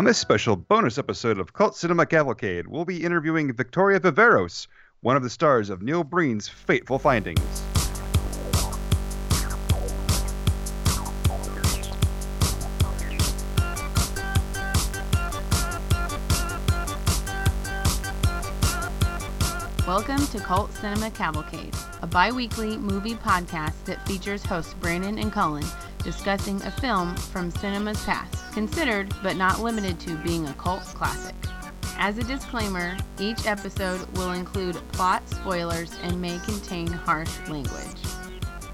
On 0.00 0.04
this 0.06 0.16
special 0.16 0.56
bonus 0.56 0.96
episode 0.96 1.38
of 1.38 1.52
Cult 1.52 1.76
Cinema 1.76 2.06
Cavalcade, 2.06 2.66
we'll 2.66 2.86
be 2.86 3.04
interviewing 3.04 3.52
Victoria 3.52 4.00
Viveiros, 4.00 4.66
one 5.02 5.14
of 5.14 5.22
the 5.22 5.28
stars 5.28 5.68
of 5.68 5.82
Neil 5.82 6.04
Breen's 6.04 6.48
Fateful 6.48 6.98
Findings. 6.98 7.38
Welcome 19.86 20.26
to 20.28 20.38
Cult 20.38 20.72
Cinema 20.72 21.10
Cavalcade, 21.10 21.74
a 22.00 22.06
bi 22.06 22.32
weekly 22.32 22.78
movie 22.78 23.16
podcast 23.16 23.84
that 23.84 24.08
features 24.08 24.42
hosts 24.46 24.72
Brandon 24.80 25.18
and 25.18 25.30
Cullen 25.30 25.66
discussing 26.02 26.60
a 26.62 26.70
film 26.70 27.16
from 27.16 27.50
cinema's 27.50 28.02
past, 28.04 28.52
considered 28.52 29.12
but 29.22 29.36
not 29.36 29.60
limited 29.60 29.98
to 30.00 30.16
being 30.18 30.46
a 30.48 30.52
cult 30.54 30.82
classic. 30.82 31.34
As 31.98 32.18
a 32.18 32.24
disclaimer, 32.24 32.96
each 33.18 33.46
episode 33.46 34.06
will 34.16 34.32
include 34.32 34.76
plot 34.92 35.28
spoilers 35.28 35.94
and 36.02 36.20
may 36.20 36.38
contain 36.44 36.86
harsh 36.86 37.30
language. 37.48 37.96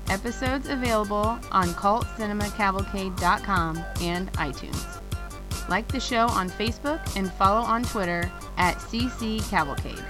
Episodes 0.09 0.69
available 0.69 1.39
on 1.51 1.71
cultcinemacavalcade.com 1.71 3.85
and 4.01 4.33
iTunes. 4.35 5.01
Like 5.69 5.89
the 5.89 5.99
show 5.99 6.29
on 6.29 6.49
Facebook 6.49 7.17
and 7.17 7.33
follow 7.33 7.67
on 7.67 7.83
Twitter 7.83 8.31
at 8.57 8.77
CC 8.77 9.41
Cavalcade. 9.51 10.05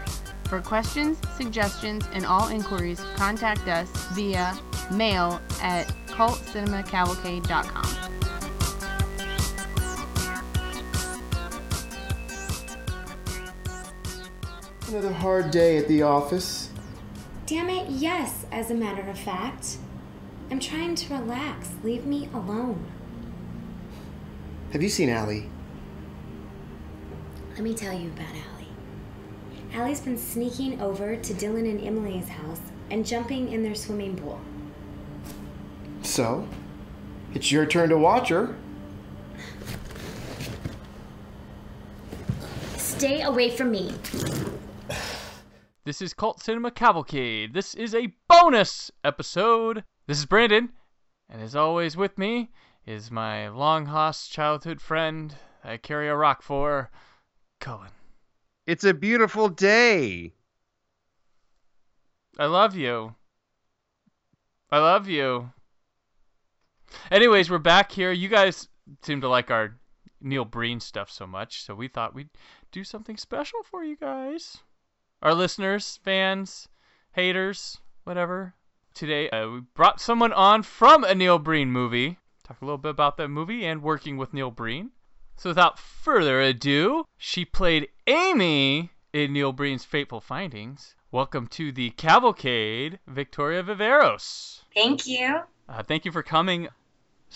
For 0.49 0.61
questions, 0.61 1.17
suggestions, 1.37 2.05
and 2.13 2.27
all 2.27 2.49
inquiries, 2.49 3.01
contact 3.17 3.67
us 3.67 3.89
via 4.13 4.55
mail 4.93 5.41
at 5.63 5.91
cultcinemacavalcade.com. 6.17 8.07
Another 14.89 15.13
hard 15.13 15.51
day 15.51 15.77
at 15.77 15.89
the 15.89 16.03
office. 16.03 16.71
Damn 17.45 17.69
it, 17.69 17.91
yes, 17.91 18.47
as 18.51 18.71
a 18.71 18.75
matter 18.75 19.03
of 19.03 19.19
fact. 19.19 19.77
I'm 20.51 20.59
trying 20.59 20.95
to 20.95 21.15
relax. 21.15 21.69
Leave 21.83 22.07
me 22.07 22.31
alone. 22.33 22.83
Have 24.73 24.83
you 24.83 24.89
seen 24.89 25.11
Allie? 25.11 25.51
Let 27.51 27.61
me 27.61 27.75
tell 27.75 27.93
you 27.93 28.09
about 28.09 28.29
Allie. 28.29 28.69
Allie's 29.75 30.01
been 30.01 30.17
sneaking 30.17 30.81
over 30.81 31.17
to 31.17 31.35
Dylan 31.35 31.69
and 31.71 31.87
Emily's 31.87 32.29
house 32.29 32.61
and 32.91 33.05
jumping 33.05 33.53
in 33.53 33.63
their 33.63 33.75
swimming 33.75 34.17
pool. 34.17 34.41
So, 36.17 36.49
it's 37.35 37.53
your 37.53 37.67
turn 37.67 37.91
to 37.91 37.99
watch 37.99 38.31
her. 38.31 38.57
Stay 42.79 43.21
away 43.21 43.51
from 43.51 43.71
me. 43.71 43.93
This 45.85 46.01
is 46.01 46.15
Cult 46.15 46.41
Cinema 46.41 46.71
Cavalcade. 46.71 47.53
This 47.53 47.75
is 47.75 47.95
a 47.95 48.15
bonus 48.31 48.91
episode. 49.05 49.85
This 50.07 50.17
is 50.17 50.25
Brandon, 50.25 50.71
and 51.29 51.43
as 51.43 51.55
always 51.55 51.99
with 51.99 52.17
me 52.17 52.51
is 52.87 53.11
my 53.11 53.49
long 53.49 53.85
lost 53.85 54.33
childhood 54.33 54.81
friend 54.81 55.35
I 55.63 55.77
carry 55.77 56.09
a 56.09 56.17
rock 56.17 56.41
for, 56.41 56.91
Cullen. 57.61 57.91
It's 58.67 58.85
a 58.85 58.95
beautiful 58.95 59.51
day. 59.51 60.33
I 62.39 62.47
love 62.47 62.75
you. 62.75 63.17
I 64.71 64.79
love 64.79 65.11
you. 65.11 65.51
Anyways, 67.11 67.51
we're 67.51 67.59
back 67.59 67.93
here. 67.93 68.13
You 68.13 68.29
guys 68.29 68.69
seem 69.03 69.21
to 69.21 69.29
like 69.29 69.51
our 69.51 69.77
Neil 70.21 70.45
Breen 70.45 70.81
stuff 70.81 71.11
so 71.11 71.27
much, 71.27 71.63
so 71.63 71.75
we 71.75 71.89
thought 71.89 72.15
we'd 72.15 72.31
do 72.73 72.85
something 72.85 73.17
special 73.17 73.61
for 73.63 73.85
you 73.85 73.97
guys. 73.97 74.59
Our 75.23 75.35
listeners, 75.35 75.99
fans, 76.05 76.69
haters, 77.13 77.79
whatever. 78.05 78.55
Today, 78.95 79.29
uh, 79.31 79.49
we 79.49 79.61
brought 79.75 80.01
someone 80.01 80.33
on 80.33 80.63
from 80.63 81.05
a 81.05 81.15
Neil 81.15 81.39
Breen 81.39 81.71
movie. 81.71 82.19
Talk 82.45 82.63
a 82.63 82.65
little 82.65 82.79
bit 82.79 82.91
about 82.91 83.17
that 83.17 83.29
movie 83.29 83.65
and 83.67 83.83
working 83.83 84.17
with 84.17 84.33
Neil 84.33 84.51
Breen. 84.51 84.91
So 85.37 85.51
without 85.51 85.79
further 85.79 86.41
ado, 86.41 87.05
she 87.19 87.45
played 87.45 87.89
Amy 88.07 88.91
in 89.13 89.33
Neil 89.33 89.53
Breen's 89.53 89.85
Fateful 89.85 90.21
Findings. 90.21 90.95
Welcome 91.11 91.47
to 91.49 91.73
the 91.73 91.91
cavalcade, 91.91 92.99
Victoria 93.07 93.63
Viveiros. 93.63 94.63
Thank 94.75 95.07
you. 95.07 95.41
Uh, 95.69 95.83
thank 95.83 96.05
you 96.05 96.13
for 96.13 96.23
coming. 96.23 96.69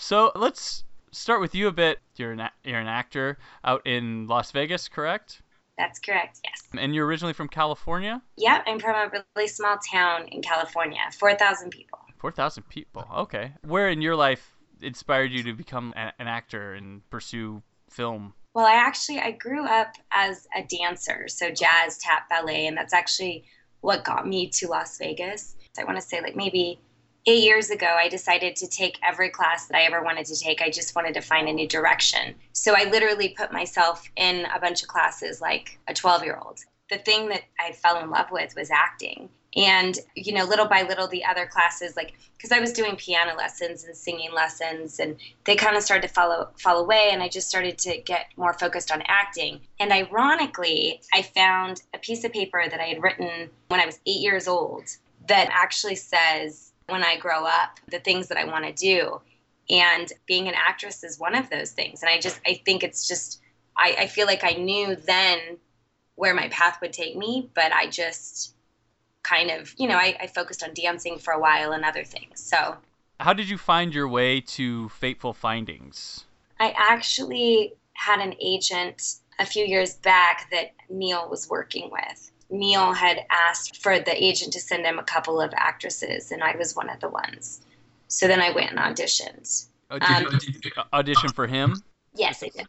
So 0.01 0.31
let's 0.33 0.83
start 1.11 1.41
with 1.41 1.53
you 1.53 1.67
a 1.67 1.71
bit. 1.71 1.99
You're 2.15 2.31
an, 2.31 2.49
you're 2.63 2.79
an 2.79 2.87
actor 2.87 3.37
out 3.63 3.85
in 3.85 4.25
Las 4.25 4.49
Vegas, 4.49 4.89
correct? 4.89 5.43
That's 5.77 5.99
correct, 5.99 6.39
yes. 6.43 6.67
And 6.75 6.95
you're 6.95 7.05
originally 7.05 7.33
from 7.33 7.47
California? 7.47 8.19
Yep, 8.37 8.63
I'm 8.65 8.79
from 8.79 8.95
a 8.95 9.23
really 9.35 9.47
small 9.47 9.77
town 9.91 10.27
in 10.29 10.41
California, 10.41 10.99
4,000 11.19 11.69
people. 11.69 11.99
4,000 12.17 12.63
people, 12.67 13.07
okay. 13.15 13.53
Where 13.61 13.89
in 13.89 14.01
your 14.01 14.15
life 14.15 14.57
inspired 14.81 15.31
you 15.31 15.43
to 15.43 15.53
become 15.53 15.93
a, 15.95 16.11
an 16.17 16.27
actor 16.27 16.73
and 16.73 17.07
pursue 17.11 17.61
film? 17.91 18.33
Well, 18.55 18.65
I 18.65 18.73
actually 18.73 19.19
I 19.19 19.31
grew 19.31 19.67
up 19.67 19.93
as 20.11 20.47
a 20.57 20.63
dancer, 20.63 21.27
so 21.27 21.51
jazz, 21.51 21.99
tap, 21.99 22.27
ballet, 22.27 22.65
and 22.65 22.75
that's 22.75 22.93
actually 22.93 23.45
what 23.81 24.03
got 24.03 24.27
me 24.27 24.49
to 24.49 24.67
Las 24.67 24.97
Vegas. 24.97 25.55
I 25.77 25.83
want 25.83 25.97
to 25.97 26.03
say 26.03 26.21
like 26.21 26.35
maybe 26.35 26.79
8 27.27 27.43
years 27.43 27.69
ago 27.69 27.87
I 27.87 28.09
decided 28.09 28.55
to 28.57 28.67
take 28.67 28.97
every 29.03 29.29
class 29.29 29.67
that 29.67 29.77
I 29.77 29.83
ever 29.83 30.01
wanted 30.01 30.25
to 30.27 30.35
take. 30.35 30.61
I 30.61 30.69
just 30.69 30.95
wanted 30.95 31.13
to 31.13 31.21
find 31.21 31.47
a 31.47 31.53
new 31.53 31.67
direction. 31.67 32.35
So 32.53 32.75
I 32.75 32.89
literally 32.89 33.29
put 33.29 33.51
myself 33.51 34.09
in 34.15 34.45
a 34.53 34.59
bunch 34.59 34.81
of 34.81 34.87
classes 34.87 35.41
like 35.41 35.77
a 35.87 35.93
12-year-old. 35.93 36.59
The 36.89 36.97
thing 36.97 37.29
that 37.29 37.43
I 37.59 37.71
fell 37.71 38.01
in 38.01 38.09
love 38.09 38.31
with 38.31 38.55
was 38.55 38.69
acting 38.69 39.29
and 39.55 39.99
you 40.15 40.33
know 40.33 40.45
little 40.45 40.65
by 40.65 40.81
little 40.83 41.07
the 41.07 41.25
other 41.25 41.45
classes 41.45 41.97
like 41.97 42.13
because 42.37 42.51
i 42.51 42.59
was 42.59 42.71
doing 42.71 42.95
piano 42.95 43.35
lessons 43.35 43.83
and 43.83 43.95
singing 43.95 44.31
lessons 44.33 44.99
and 44.99 45.17
they 45.43 45.55
kind 45.55 45.75
of 45.75 45.83
started 45.83 46.07
to 46.07 46.13
follow 46.13 46.47
fall 46.57 46.77
away 46.77 47.09
and 47.11 47.21
i 47.21 47.27
just 47.27 47.49
started 47.49 47.77
to 47.77 47.97
get 47.97 48.27
more 48.37 48.53
focused 48.53 48.91
on 48.91 49.01
acting 49.07 49.59
and 49.79 49.91
ironically 49.91 51.01
i 51.13 51.21
found 51.21 51.81
a 51.93 51.97
piece 51.97 52.23
of 52.23 52.31
paper 52.31 52.63
that 52.69 52.79
i 52.79 52.85
had 52.85 53.03
written 53.03 53.49
when 53.67 53.81
i 53.81 53.85
was 53.85 53.99
eight 54.05 54.21
years 54.21 54.47
old 54.47 54.85
that 55.27 55.49
actually 55.51 55.95
says 55.95 56.70
when 56.91 57.03
i 57.03 57.17
grow 57.17 57.45
up 57.45 57.79
the 57.89 57.99
things 57.99 58.27
that 58.27 58.37
i 58.37 58.45
want 58.45 58.65
to 58.65 58.73
do 58.73 59.19
and 59.69 60.11
being 60.25 60.47
an 60.47 60.55
actress 60.55 61.03
is 61.03 61.19
one 61.19 61.35
of 61.35 61.49
those 61.49 61.71
things 61.71 62.01
and 62.01 62.09
i 62.09 62.19
just 62.19 62.39
i 62.45 62.59
think 62.65 62.83
it's 62.83 63.07
just 63.07 63.41
I, 63.77 63.95
I 63.99 64.07
feel 64.07 64.27
like 64.27 64.43
i 64.43 64.51
knew 64.51 64.95
then 64.95 65.57
where 66.15 66.33
my 66.33 66.49
path 66.49 66.79
would 66.81 66.93
take 66.93 67.15
me 67.15 67.49
but 67.53 67.71
i 67.71 67.87
just 67.87 68.53
kind 69.23 69.51
of, 69.51 69.73
you 69.77 69.87
know, 69.87 69.95
I, 69.95 70.15
I 70.19 70.27
focused 70.27 70.63
on 70.63 70.73
dancing 70.73 71.17
for 71.17 71.33
a 71.33 71.39
while 71.39 71.71
and 71.71 71.83
other 71.85 72.03
things. 72.03 72.39
So, 72.39 72.77
how 73.19 73.33
did 73.33 73.49
you 73.49 73.57
find 73.57 73.93
your 73.93 74.07
way 74.07 74.41
to 74.41 74.89
Fateful 74.89 75.33
Findings? 75.33 76.25
I 76.59 76.73
actually 76.77 77.73
had 77.93 78.19
an 78.19 78.35
agent 78.41 79.15
a 79.39 79.45
few 79.45 79.65
years 79.65 79.95
back 79.95 80.49
that 80.51 80.73
Neil 80.89 81.29
was 81.29 81.49
working 81.49 81.89
with. 81.91 82.31
Neil 82.51 82.93
had 82.93 83.25
asked 83.29 83.81
for 83.81 83.99
the 83.99 84.23
agent 84.23 84.53
to 84.53 84.59
send 84.59 84.85
him 84.85 84.99
a 84.99 85.03
couple 85.03 85.41
of 85.41 85.53
actresses, 85.55 86.31
and 86.31 86.43
I 86.43 86.55
was 86.57 86.75
one 86.75 86.89
of 86.89 86.99
the 86.99 87.09
ones. 87.09 87.61
So 88.07 88.27
then 88.27 88.41
I 88.41 88.51
went 88.51 88.71
and 88.71 88.79
auditioned. 88.79 89.67
Oh, 89.89 89.99
did, 89.99 90.27
um, 90.27 90.39
you, 90.41 90.71
audition 90.93 91.29
for 91.29 91.47
him? 91.47 91.81
Yes, 92.13 92.43
I 92.43 92.49
did. 92.49 92.67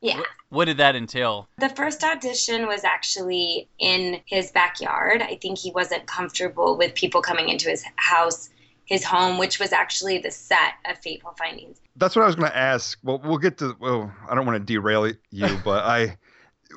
Yeah. 0.00 0.18
What, 0.18 0.26
what 0.50 0.64
did 0.66 0.76
that 0.78 0.96
entail? 0.96 1.48
The 1.58 1.68
first 1.70 2.04
audition 2.04 2.66
was 2.66 2.84
actually 2.84 3.68
in 3.78 4.20
his 4.26 4.50
backyard. 4.50 5.22
I 5.22 5.36
think 5.36 5.58
he 5.58 5.70
wasn't 5.70 6.06
comfortable 6.06 6.76
with 6.76 6.94
people 6.94 7.22
coming 7.22 7.48
into 7.48 7.68
his 7.68 7.84
house 7.96 8.50
his 8.84 9.04
home, 9.04 9.38
which 9.38 9.58
was 9.58 9.72
actually 9.72 10.18
the 10.18 10.30
set 10.30 10.74
of 10.84 10.98
Fateful 10.98 11.34
Findings. 11.38 11.78
That's 11.96 12.16
what 12.16 12.22
I 12.22 12.26
was 12.26 12.36
going 12.36 12.50
to 12.50 12.56
ask. 12.56 12.98
Well, 13.02 13.20
we'll 13.24 13.38
get 13.38 13.58
to. 13.58 13.76
Well, 13.80 14.12
I 14.28 14.34
don't 14.34 14.46
want 14.46 14.58
to 14.58 14.72
derail 14.72 15.10
you, 15.30 15.60
but 15.64 15.84
I 15.84 16.18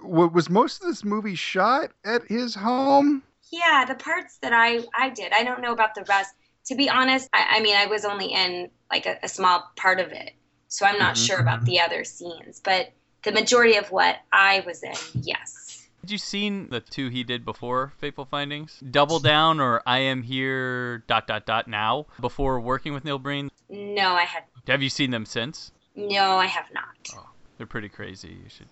was 0.04 0.50
most 0.50 0.82
of 0.82 0.88
this 0.88 1.04
movie 1.04 1.36
shot 1.36 1.92
at 2.04 2.24
his 2.26 2.56
home. 2.56 3.24
Yeah, 3.52 3.86
the 3.86 3.96
parts 3.96 4.38
that 4.42 4.54
I 4.54 4.84
I 4.98 5.10
did. 5.10 5.32
I 5.34 5.44
don't 5.44 5.62
know 5.62 5.72
about 5.72 5.96
the 5.96 6.04
rest. 6.08 6.34
To 6.66 6.76
be 6.76 6.90
honest, 6.90 7.30
I, 7.32 7.58
I 7.58 7.62
mean, 7.62 7.76
I 7.76 7.86
was 7.86 8.06
only 8.06 8.28
in 8.28 8.70
like 8.92 9.06
a, 9.06 9.18
a, 9.22 9.28
small 9.28 9.72
part 9.76 10.00
of 10.00 10.12
it, 10.12 10.32
so 10.68 10.86
I'm 10.86 10.98
not 10.98 11.16
mm-hmm. 11.16 11.26
sure 11.26 11.40
about 11.40 11.64
the 11.64 11.80
other 11.80 12.04
scenes. 12.04 12.60
But 12.64 12.92
the 13.24 13.32
majority 13.32 13.78
of 13.78 13.92
what 13.92 14.18
I 14.34 14.64
was 14.66 14.82
in, 14.82 14.94
yes. 15.14 15.88
Had 16.02 16.12
you 16.12 16.18
seen 16.18 16.70
the 16.70 16.80
two 16.80 17.10
he 17.10 17.24
did 17.24 17.46
before 17.46 17.94
Fateful 17.98 18.26
Findings? 18.26 18.80
Double 18.92 19.20
Down 19.20 19.60
or 19.60 19.82
I 19.86 20.00
Am 20.00 20.22
Here 20.22 21.00
dot 21.08 21.28
dot 21.28 21.46
dot 21.46 21.68
now 21.68 22.08
before 22.20 22.60
working 22.60 22.94
with 22.94 23.06
Neil 23.06 23.20
Breen? 23.20 23.50
No, 23.70 24.14
I 24.14 24.24
had. 24.24 24.44
Have 24.68 24.84
you 24.84 24.90
seen 24.90 25.12
them 25.12 25.26
since? 25.26 25.72
No, 25.96 26.38
I 26.38 26.46
have 26.46 26.72
not. 26.74 27.10
Oh, 27.16 27.30
they're 27.58 27.68
pretty 27.68 27.90
crazy. 27.90 28.38
You 28.44 28.50
should 28.50 28.68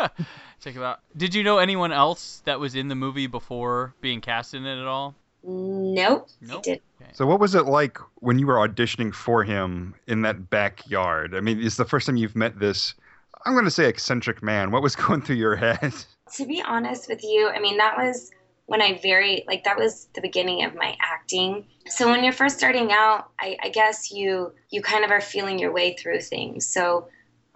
check 0.60 0.74
them 0.74 0.82
out. 0.82 1.00
Did 1.16 1.34
you 1.34 1.42
know 1.42 1.58
anyone 1.58 1.92
else 1.92 2.42
that 2.44 2.60
was 2.60 2.74
in 2.74 2.88
the 2.88 2.94
movie 2.94 3.26
before 3.26 3.94
being 4.00 4.20
cast 4.20 4.54
in 4.54 4.66
it 4.66 4.80
at 4.80 4.86
all? 4.86 5.14
Nope. 5.42 6.28
Nope. 6.40 6.58
Okay. 6.58 6.80
So 7.12 7.26
what 7.26 7.38
was 7.38 7.54
it 7.54 7.66
like 7.66 7.98
when 8.16 8.38
you 8.38 8.46
were 8.46 8.56
auditioning 8.56 9.14
for 9.14 9.44
him 9.44 9.94
in 10.06 10.22
that 10.22 10.48
backyard? 10.48 11.34
I 11.34 11.40
mean, 11.40 11.62
it's 11.62 11.76
the 11.76 11.84
first 11.84 12.06
time 12.06 12.16
you've 12.16 12.36
met 12.36 12.58
this 12.58 12.94
I'm 13.44 13.52
going 13.52 13.64
to 13.64 13.70
say 13.70 13.88
eccentric 13.88 14.42
man. 14.42 14.70
What 14.70 14.82
was 14.82 14.96
going 14.96 15.22
through 15.22 15.36
your 15.36 15.56
head? 15.56 15.94
To 16.34 16.46
be 16.46 16.62
honest 16.62 17.08
with 17.08 17.22
you, 17.22 17.48
I 17.48 17.60
mean, 17.60 17.76
that 17.76 17.96
was 17.96 18.30
when 18.66 18.80
I 18.80 18.98
very, 19.02 19.44
like, 19.46 19.64
that 19.64 19.78
was 19.78 20.08
the 20.14 20.22
beginning 20.22 20.64
of 20.64 20.74
my 20.74 20.96
acting. 21.00 21.66
So 21.86 22.08
when 22.08 22.24
you're 22.24 22.32
first 22.32 22.56
starting 22.56 22.92
out, 22.92 23.28
I, 23.38 23.58
I 23.62 23.68
guess 23.68 24.10
you, 24.10 24.52
you 24.70 24.80
kind 24.80 25.04
of 25.04 25.10
are 25.10 25.20
feeling 25.20 25.58
your 25.58 25.70
way 25.70 25.94
through 25.94 26.22
things. 26.22 26.66
So 26.66 27.08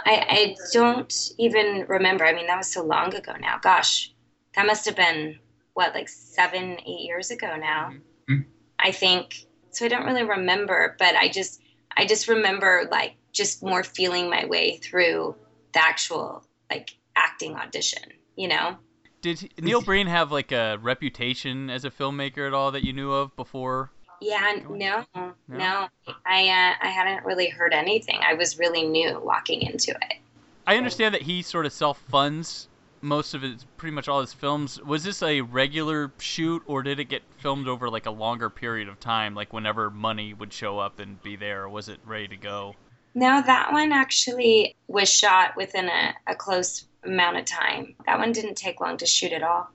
I, 0.05 0.27
I 0.29 0.57
don't 0.73 1.13
even 1.39 1.85
remember. 1.89 2.25
I 2.25 2.33
mean, 2.33 2.47
that 2.47 2.57
was 2.57 2.71
so 2.73 2.85
long 2.85 3.15
ago 3.15 3.33
now. 3.41 3.59
Gosh, 3.59 4.13
that 4.55 4.67
must 4.67 4.85
have 4.87 4.97
been, 4.97 5.39
what, 5.75 5.95
like 5.95 6.09
seven, 6.09 6.79
eight 6.87 7.01
years 7.01 7.31
ago 7.31 7.57
now. 7.57 7.93
Mhm. 8.29 8.45
I 8.79 8.93
think. 8.93 9.47
So 9.71 9.85
I 9.85 9.89
don't 9.89 10.05
really 10.07 10.25
remember, 10.25 10.97
but 10.99 11.15
I 11.15 11.29
just, 11.29 11.61
I 11.97 12.07
just 12.07 12.29
remember, 12.29 12.89
like, 12.91 13.17
just 13.33 13.63
more 13.63 13.85
feeling 13.85 14.31
my 14.31 14.47
way 14.47 14.79
through 14.79 15.37
the 15.73 15.81
actual, 15.81 16.45
like, 16.71 16.97
acting 17.17 17.55
audition, 17.55 18.03
you 18.37 18.49
know? 18.49 18.79
Did 19.21 19.53
Neil 19.61 19.81
Breen 19.81 20.07
have 20.07 20.31
like 20.31 20.53
a 20.53 20.79
reputation 20.81 21.71
as 21.71 21.85
a 21.85 21.91
filmmaker 21.91 22.47
at 22.47 22.55
all 22.55 22.71
that 22.71 22.85
you 22.85 22.93
knew 22.93 23.13
of 23.13 23.35
before? 23.37 23.91
Yeah, 24.21 24.59
Going- 24.59 24.79
no, 24.79 25.05
no. 25.49 25.89
I 26.27 26.49
uh, 26.49 26.75
I 26.87 26.89
hadn't 26.89 27.25
really 27.25 27.49
heard 27.49 27.73
anything. 27.73 28.21
I 28.27 28.35
was 28.35 28.59
really 28.59 28.87
new 28.87 29.21
walking 29.21 29.63
into 29.63 29.93
it. 29.93 30.19
I 30.67 30.77
understand 30.77 31.15
that 31.15 31.23
he 31.23 31.43
sort 31.43 31.67
of 31.67 31.73
self 31.73 31.99
funds 32.11 32.69
most 33.01 33.35
of 33.35 33.43
his, 33.43 33.65
pretty 33.77 33.95
much 33.95 34.09
all 34.09 34.21
his 34.21 34.33
films. 34.33 34.81
Was 34.83 35.05
this 35.05 35.23
a 35.23 35.41
regular 35.41 36.13
shoot, 36.19 36.63
or 36.67 36.83
did 36.83 37.01
it 37.01 37.05
get 37.07 37.23
filmed 37.39 37.69
over 37.69 37.89
like 37.89 38.07
a 38.07 38.11
longer 38.11 38.51
period 38.51 38.89
of 38.89 38.99
time, 39.01 39.35
like 39.35 39.53
whenever 39.53 39.91
money 39.91 40.35
would 40.35 40.53
show 40.53 40.79
up 40.79 40.99
and 40.99 41.23
be 41.23 41.37
there, 41.37 41.65
or 41.65 41.69
was 41.69 41.89
it 41.89 42.01
ready 42.05 42.29
to 42.29 42.37
go? 42.37 42.75
No, 43.15 43.43
that 43.43 43.73
one 43.73 43.93
actually 43.93 44.77
was 44.87 45.09
shot 45.09 45.57
within 45.57 45.89
a, 45.89 46.15
a 46.27 46.35
close 46.35 46.87
amount 47.05 47.37
of 47.37 47.45
time. 47.45 47.95
That 48.07 48.19
one 48.19 48.33
didn't 48.33 48.57
take 48.57 48.81
long 48.81 48.97
to 48.99 49.07
shoot 49.07 49.33
at 49.33 49.43
all. 49.43 49.69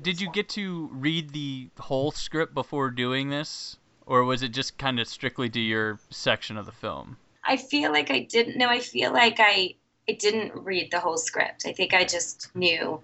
Did 0.00 0.20
you 0.20 0.30
get 0.30 0.48
to 0.50 0.88
read 0.92 1.30
the 1.30 1.68
whole 1.78 2.12
script 2.12 2.54
before 2.54 2.90
doing 2.90 3.30
this, 3.30 3.76
or 4.06 4.24
was 4.24 4.42
it 4.42 4.48
just 4.48 4.78
kind 4.78 5.00
of 5.00 5.08
strictly 5.08 5.48
to 5.50 5.60
your 5.60 5.98
section 6.10 6.56
of 6.56 6.66
the 6.66 6.72
film? 6.72 7.16
I 7.44 7.56
feel 7.56 7.92
like 7.92 8.10
I 8.10 8.20
didn't 8.20 8.56
know. 8.56 8.68
I 8.68 8.80
feel 8.80 9.12
like 9.12 9.36
I 9.38 9.74
I 10.08 10.12
didn't 10.12 10.54
read 10.54 10.90
the 10.90 11.00
whole 11.00 11.16
script. 11.16 11.64
I 11.66 11.72
think 11.72 11.94
I 11.94 12.04
just 12.04 12.54
knew 12.54 13.00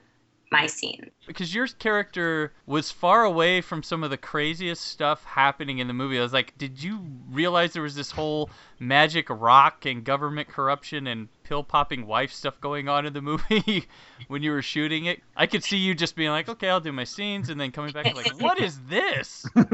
my 0.53 0.67
scene. 0.67 1.11
because 1.27 1.55
your 1.55 1.67
character 1.69 2.53
was 2.67 2.91
far 2.91 3.25
away 3.25 3.61
from 3.61 3.83
some 3.83 4.03
of 4.03 4.11
the 4.11 4.17
craziest 4.17 4.85
stuff 4.85 5.25
happening 5.25 5.79
in 5.79 5.87
the 5.87 5.95
movie. 5.95 6.19
I 6.19 6.23
was 6.23 6.33
like, 6.33 6.59
did 6.59 6.83
you 6.83 7.07
realize 7.31 7.73
there 7.73 7.83
was 7.83 7.95
this 7.95 8.11
whole 8.11 8.51
magic 8.81 9.27
rock 9.31 9.87
and 9.87 10.03
government 10.03 10.49
corruption 10.49 11.07
and 11.07 11.29
pill 11.51 11.65
popping 11.65 12.07
wife 12.07 12.33
stuff 12.33 12.61
going 12.61 12.89
on 12.89 13.05
in 13.07 13.13
the 13.13 13.21
movie 13.21 13.85
when 14.29 14.41
you 14.41 14.53
were 14.53 14.63
shooting 14.63 15.07
it? 15.07 15.21
I 15.37 15.49
could 15.49 15.65
see 15.65 15.79
you 15.79 15.97
just 15.97 16.15
being 16.15 16.31
like, 16.31 16.49
okay, 16.49 16.71
I'll 16.71 16.79
do 16.79 16.93
my 16.93 17.03
scenes, 17.03 17.49
and 17.49 17.61
then 17.61 17.73
coming 17.73 17.91
back 17.93 18.07
and 18.07 18.15
like, 18.15 18.41
what 18.41 18.61
is 18.61 18.79
this? 18.89 19.45
I 19.57 19.67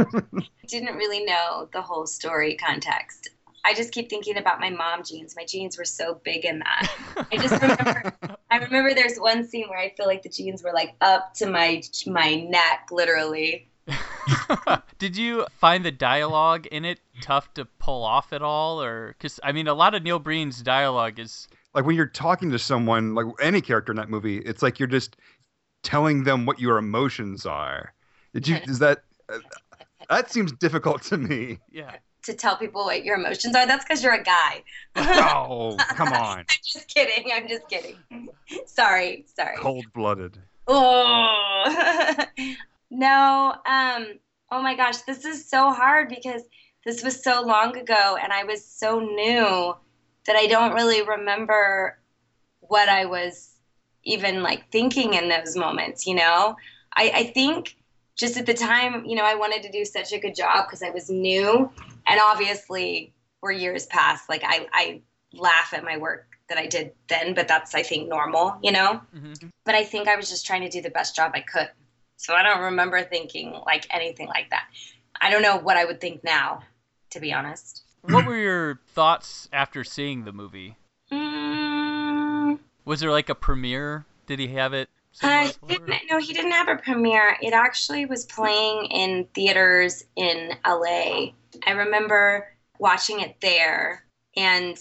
didn't 0.67 0.97
really 0.97 1.23
know 1.27 1.69
the 1.75 1.83
whole 1.83 2.07
story 2.07 2.57
context. 2.57 3.29
I 3.63 3.75
just 3.75 3.93
keep 3.93 4.09
thinking 4.09 4.39
about 4.39 4.59
my 4.59 4.71
mom 4.71 5.03
jeans. 5.05 5.37
My 5.37 5.45
jeans 5.45 5.77
were 5.77 5.85
so 5.85 6.19
big 6.25 6.47
in 6.47 6.61
that. 6.61 6.91
I 7.31 7.37
just 7.37 7.53
remember 7.61 8.13
I 8.51 8.57
remember 8.57 8.95
there's 8.95 9.19
one 9.19 9.47
scene 9.47 9.69
where 9.69 9.79
I 9.79 9.93
feel 9.99 10.07
like 10.07 10.23
the 10.23 10.31
jeans 10.31 10.63
were 10.63 10.73
like 10.73 10.95
up 11.03 11.35
to 11.35 11.47
my 11.47 11.83
my 12.07 12.37
neck 12.37 12.89
literally. 12.91 13.69
Did 14.99 15.17
you 15.17 15.47
find 15.59 15.85
the 15.85 15.93
dialogue 15.93 16.67
in 16.67 16.85
it 16.85 17.01
tough 17.21 17.53
to 17.55 17.65
pull 17.65 18.03
off 18.03 18.33
at 18.33 18.43
all, 18.43 18.83
or 18.83 19.09
because 19.09 19.39
I 19.43 19.53
mean, 19.53 19.69
a 19.69 19.75
lot 19.75 19.95
of 19.95 20.03
Neil 20.03 20.19
Breen's 20.19 20.63
dialogue 20.63 21.19
is 21.19 21.49
like 21.77 21.85
when 21.85 21.95
you're 21.95 22.07
talking 22.07 22.51
to 22.51 22.59
someone, 22.59 23.15
like 23.15 23.27
any 23.41 23.61
character 23.61 23.93
in 23.93 23.97
that 23.99 24.09
movie, 24.11 24.39
it's 24.39 24.63
like 24.63 24.81
you're 24.81 24.89
just 24.89 25.17
telling 25.83 26.25
them 26.25 26.47
what 26.47 26.59
your 26.59 26.79
emotions 26.79 27.45
are. 27.47 27.93
Did 28.35 28.49
you? 28.49 28.57
Is 28.65 28.79
that? 28.81 29.05
Uh, 29.29 29.39
that 30.09 30.33
seems 30.33 30.53
difficult 30.53 31.03
to 31.05 31.19
me. 31.19 31.59
yeah. 31.71 31.97
To 32.25 32.35
tell 32.35 32.57
people 32.57 32.85
what 32.85 33.05
your 33.05 33.17
emotions 33.17 33.55
are. 33.55 33.67
That's 33.67 33.85
because 33.85 34.03
you're 34.03 34.15
a 34.15 34.23
guy. 34.25 34.65
Oh, 34.97 35.77
come 35.91 36.09
on, 36.13 36.39
I'm 36.39 36.47
just 36.65 36.89
kidding. 36.89 37.31
I'm 37.33 37.47
just 37.47 37.69
kidding. 37.69 37.97
Sorry, 38.67 39.27
sorry. 39.37 39.57
cold 39.59 39.87
blooded. 39.95 40.37
Oh 40.67 42.25
no. 42.91 43.55
Um. 43.67 44.07
Oh 44.51 44.63
my 44.63 44.75
gosh, 44.75 45.03
this 45.03 45.25
is 45.25 45.49
so 45.49 45.71
hard 45.71 46.09
because 46.09 46.43
this 46.85 47.03
was 47.05 47.23
so 47.23 47.43
long 47.43 47.77
ago, 47.77 48.17
and 48.21 48.33
I 48.33 48.45
was 48.45 48.65
so 48.65 48.99
new 48.99 49.75
that 50.27 50.37
I 50.37 50.47
don't 50.47 50.75
really 50.75 51.03
remember 51.03 51.99
what 52.61 52.89
I 52.89 53.05
was 53.07 53.51
even 54.05 54.43
like 54.43 54.71
thinking 54.71 55.15
in 55.15 55.29
those 55.29 55.57
moments. 55.57 56.07
You 56.07 56.15
know, 56.15 56.57
I, 56.95 57.13
I 57.15 57.25
think 57.25 57.77
just 58.17 58.37
at 58.37 58.47
the 58.47 58.55
time, 58.55 59.05
you 59.05 59.15
know, 59.15 59.25
I 59.25 59.35
wanted 59.35 59.63
to 59.65 59.71
do 59.71 59.85
such 59.85 60.13
a 60.13 60.19
good 60.19 60.35
job 60.35 60.67
because 60.67 60.83
I 60.83 60.91
was 60.91 61.11
new, 61.11 61.71
and 62.07 62.21
obviously, 62.21 63.13
we're 63.43 63.53
years 63.53 63.87
past. 63.87 64.29
Like 64.29 64.43
I, 64.45 64.67
I 64.73 65.01
laugh 65.33 65.75
at 65.75 65.85
my 65.85 65.99
work 65.99 66.27
that 66.49 66.59
I 66.59 66.67
did 66.67 66.93
then, 67.09 67.35
but 67.35 67.49
that's 67.49 67.75
I 67.75 67.83
think 67.83 68.09
normal. 68.09 68.59
You 68.63 68.73
know 68.73 69.01
hmm 69.13 69.33
but 69.67 69.75
I 69.75 69.85
think 69.85 70.09
I 70.09 70.17
was 70.17 70.31
just 70.31 70.47
trying 70.47 70.63
to 70.63 70.69
do 70.71 70.81
the 70.81 70.91
best 70.91 71.15
job 71.15 71.33
I 71.35 71.41
could. 71.41 71.69
So 72.17 72.35
I 72.35 72.43
don't 72.43 72.61
remember 72.63 73.03
thinking 73.03 73.53
like 73.67 73.87
anything 73.91 74.29
like 74.29 74.49
that. 74.51 74.69
I 75.21 75.29
don't 75.29 75.43
know 75.43 75.59
what 75.59 75.77
I 75.77 75.85
would 75.85 76.01
think 76.01 76.25
now, 76.25 76.63
to 77.11 77.21
be 77.21 77.33
honest. 77.33 77.83
What 78.09 78.27
were 78.27 78.37
your 78.37 78.81
thoughts 78.89 79.49
after 79.53 79.83
seeing 79.85 80.25
the 80.25 80.33
movie? 80.33 80.77
Mm, 81.11 82.59
Was 82.85 83.01
there 83.01 83.11
like 83.11 83.29
a 83.29 83.35
premiere? 83.35 84.07
Did 84.27 84.39
he 84.39 84.49
have 84.49 84.73
it? 84.73 84.89
I 85.23 85.47
somewhere 85.49 85.87
didn't, 85.87 86.11
no, 86.11 86.19
he 86.19 86.33
didn't 86.33 86.53
have 86.53 86.69
a 86.69 86.77
premiere. 86.77 87.37
It 87.41 87.53
actually 87.53 88.07
was 88.07 88.27
playing 88.27 88.87
in 88.87 89.27
theaters 89.35 90.05
in 90.17 90.53
LA. 90.67 91.31
I 91.67 91.73
remember 91.73 92.49
watching 92.79 93.21
it 93.21 93.37
there, 93.41 94.05
and 94.37 94.79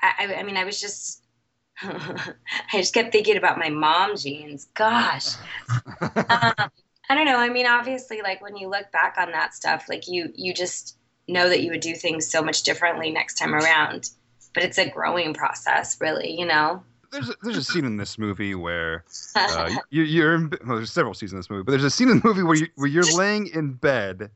I, 0.00 0.12
I, 0.18 0.34
I 0.36 0.42
mean, 0.42 0.56
I 0.56 0.64
was 0.64 0.80
just. 0.80 1.22
I 1.82 2.34
just 2.74 2.94
kept 2.94 3.10
thinking 3.10 3.36
about 3.36 3.58
my 3.58 3.68
mom 3.68 4.16
jeans. 4.16 4.66
Gosh, 4.74 5.34
um, 6.00 6.20
I 6.28 6.70
don't 7.10 7.24
know. 7.24 7.36
I 7.36 7.48
mean, 7.48 7.66
obviously, 7.66 8.22
like 8.22 8.40
when 8.40 8.56
you 8.56 8.68
look 8.68 8.92
back 8.92 9.16
on 9.18 9.32
that 9.32 9.54
stuff, 9.54 9.86
like 9.88 10.06
you 10.06 10.32
you 10.36 10.54
just 10.54 10.98
know 11.28 11.48
that 11.48 11.62
you 11.62 11.70
would 11.70 11.80
do 11.80 11.94
things 11.94 12.26
so 12.26 12.42
much 12.42 12.62
differently 12.62 13.10
next 13.10 13.34
time 13.34 13.54
around. 13.54 14.10
But 14.52 14.62
it's 14.62 14.78
a 14.78 14.88
growing 14.88 15.34
process, 15.34 16.00
really. 16.00 16.38
You 16.38 16.46
know. 16.46 16.82
There's 17.10 17.28
a, 17.28 17.34
there's 17.42 17.56
a 17.56 17.62
scene 17.62 17.84
in 17.84 17.96
this 17.96 18.18
movie 18.18 18.56
where 18.56 19.04
uh, 19.36 19.70
you, 19.90 20.02
you're 20.02 20.34
in, 20.34 20.52
well, 20.66 20.76
there's 20.76 20.90
several 20.90 21.14
scenes 21.14 21.30
in 21.30 21.38
this 21.38 21.48
movie, 21.48 21.62
but 21.62 21.70
there's 21.70 21.84
a 21.84 21.90
scene 21.90 22.08
in 22.08 22.18
the 22.18 22.26
movie 22.26 22.42
where 22.42 22.56
you 22.56 22.66
where 22.74 22.88
you're 22.88 23.04
laying 23.16 23.46
in 23.48 23.74
bed, 23.74 24.30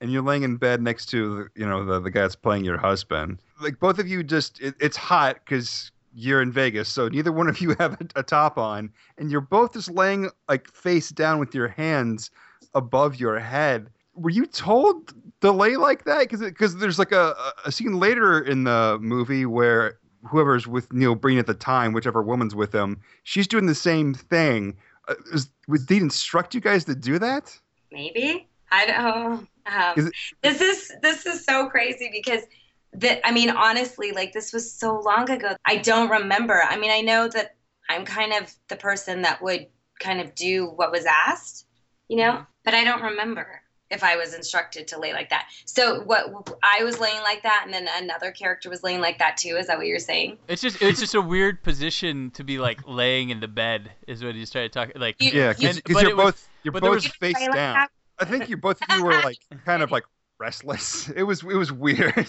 and 0.00 0.10
you're 0.10 0.22
laying 0.22 0.42
in 0.42 0.56
bed 0.56 0.80
next 0.80 1.06
to 1.10 1.36
the, 1.36 1.60
you 1.60 1.66
know 1.66 1.84
the 1.84 2.00
the 2.00 2.10
guy 2.10 2.22
that's 2.22 2.34
playing 2.34 2.64
your 2.64 2.78
husband. 2.78 3.38
Like 3.60 3.78
both 3.78 3.98
of 3.98 4.08
you 4.08 4.22
just 4.22 4.60
it, 4.60 4.74
it's 4.80 4.96
hot 4.96 5.40
because 5.44 5.92
you're 6.14 6.42
in 6.42 6.52
Vegas, 6.52 6.88
so 6.88 7.08
neither 7.08 7.32
one 7.32 7.48
of 7.48 7.60
you 7.60 7.76
have 7.78 8.00
a, 8.00 8.20
a 8.20 8.22
top 8.22 8.56
on, 8.56 8.90
and 9.18 9.30
you're 9.30 9.40
both 9.42 9.74
just 9.74 9.90
laying 9.90 10.30
like 10.48 10.68
face 10.68 11.10
down 11.10 11.38
with 11.38 11.54
your 11.54 11.68
hands 11.68 12.30
above 12.74 13.16
your 13.16 13.38
head. 13.38 13.90
Were 14.14 14.30
you 14.30 14.46
told 14.46 15.12
to 15.42 15.52
lay 15.52 15.76
like 15.76 16.04
that? 16.04 16.20
Because 16.20 16.40
because 16.40 16.76
there's 16.76 16.98
like 16.98 17.12
a 17.12 17.34
a 17.64 17.70
scene 17.70 17.98
later 18.00 18.40
in 18.40 18.64
the 18.64 18.98
movie 19.00 19.44
where 19.46 19.98
whoever's 20.26 20.66
with 20.66 20.92
Neil 20.92 21.14
Breen 21.14 21.38
at 21.38 21.46
the 21.46 21.54
time, 21.54 21.92
whichever 21.92 22.22
woman's 22.22 22.54
with 22.54 22.74
him, 22.74 23.00
she's 23.24 23.46
doing 23.46 23.66
the 23.66 23.74
same 23.74 24.14
thing. 24.14 24.76
Uh, 25.08 25.14
is, 25.32 25.48
did 25.68 25.90
he 25.90 25.96
instruct 25.98 26.54
you 26.54 26.60
guys 26.60 26.84
to 26.86 26.94
do 26.94 27.18
that? 27.18 27.56
maybe 27.90 28.48
i 28.70 28.86
don't 28.86 29.46
um, 29.66 29.94
Is 29.98 30.06
it- 30.06 30.14
this 30.42 30.60
is 30.62 30.92
this 31.02 31.26
is 31.26 31.44
so 31.44 31.68
crazy 31.68 32.08
because 32.10 32.42
that 32.94 33.20
i 33.26 33.30
mean 33.32 33.50
honestly 33.50 34.12
like 34.12 34.32
this 34.32 34.50
was 34.52 34.72
so 34.72 34.98
long 35.00 35.28
ago 35.30 35.56
i 35.66 35.76
don't 35.76 36.08
remember 36.08 36.62
i 36.70 36.76
mean 36.78 36.90
i 36.90 37.02
know 37.02 37.28
that 37.28 37.54
i'm 37.90 38.04
kind 38.06 38.32
of 38.32 38.50
the 38.68 38.76
person 38.76 39.20
that 39.22 39.42
would 39.42 39.66
kind 40.00 40.20
of 40.22 40.34
do 40.34 40.66
what 40.76 40.90
was 40.90 41.04
asked 41.04 41.66
you 42.08 42.16
know 42.16 42.32
Mhm. 42.32 42.46
but 42.64 42.72
i 42.74 42.82
don't 42.82 43.02
remember 43.02 43.60
if 43.92 44.02
i 44.02 44.16
was 44.16 44.34
instructed 44.34 44.88
to 44.88 44.98
lay 44.98 45.12
like 45.12 45.30
that 45.30 45.46
so 45.64 46.00
what 46.00 46.26
i 46.62 46.82
was 46.82 46.98
laying 46.98 47.20
like 47.22 47.42
that 47.42 47.62
and 47.64 47.72
then 47.72 47.86
another 48.02 48.30
character 48.32 48.68
was 48.68 48.82
laying 48.82 49.00
like 49.00 49.18
that 49.18 49.36
too 49.36 49.56
is 49.56 49.66
that 49.68 49.76
what 49.78 49.86
you're 49.86 49.98
saying 49.98 50.36
It's 50.48 50.62
just 50.62 50.80
it's 50.82 50.98
just 51.00 51.14
a 51.14 51.20
weird 51.20 51.62
position 51.62 52.30
to 52.32 52.42
be 52.44 52.58
like 52.58 52.80
laying 52.86 53.30
in 53.30 53.40
the 53.40 53.48
bed 53.48 53.90
is 54.06 54.24
what 54.24 54.34
he's 54.34 54.50
trying 54.50 54.68
to 54.68 54.72
talk 54.72 54.90
like. 54.96 55.16
You- 55.20 55.30
Yeah, 55.32 55.52
because 55.52 55.76
And- 55.76 55.82
you're 55.88 56.10
it 56.10 56.16
was- 56.16 56.24
both 56.24 56.48
you're 56.62 56.72
both 56.72 56.82
was- 56.90 57.06
face 57.06 57.36
Lay 57.38 57.46
like 57.48 57.54
down. 57.54 57.86
I 58.18 58.24
think 58.24 58.48
you 58.48 58.56
both 58.56 58.80
of 58.82 58.96
you 58.96 59.04
were 59.04 59.12
like 59.22 59.38
kind 59.64 59.82
of 59.82 59.90
like 59.90 60.04
restless. 60.38 61.08
It 61.16 61.22
was 61.24 61.42
it 61.42 61.54
was 61.56 61.70
weird. 61.72 62.14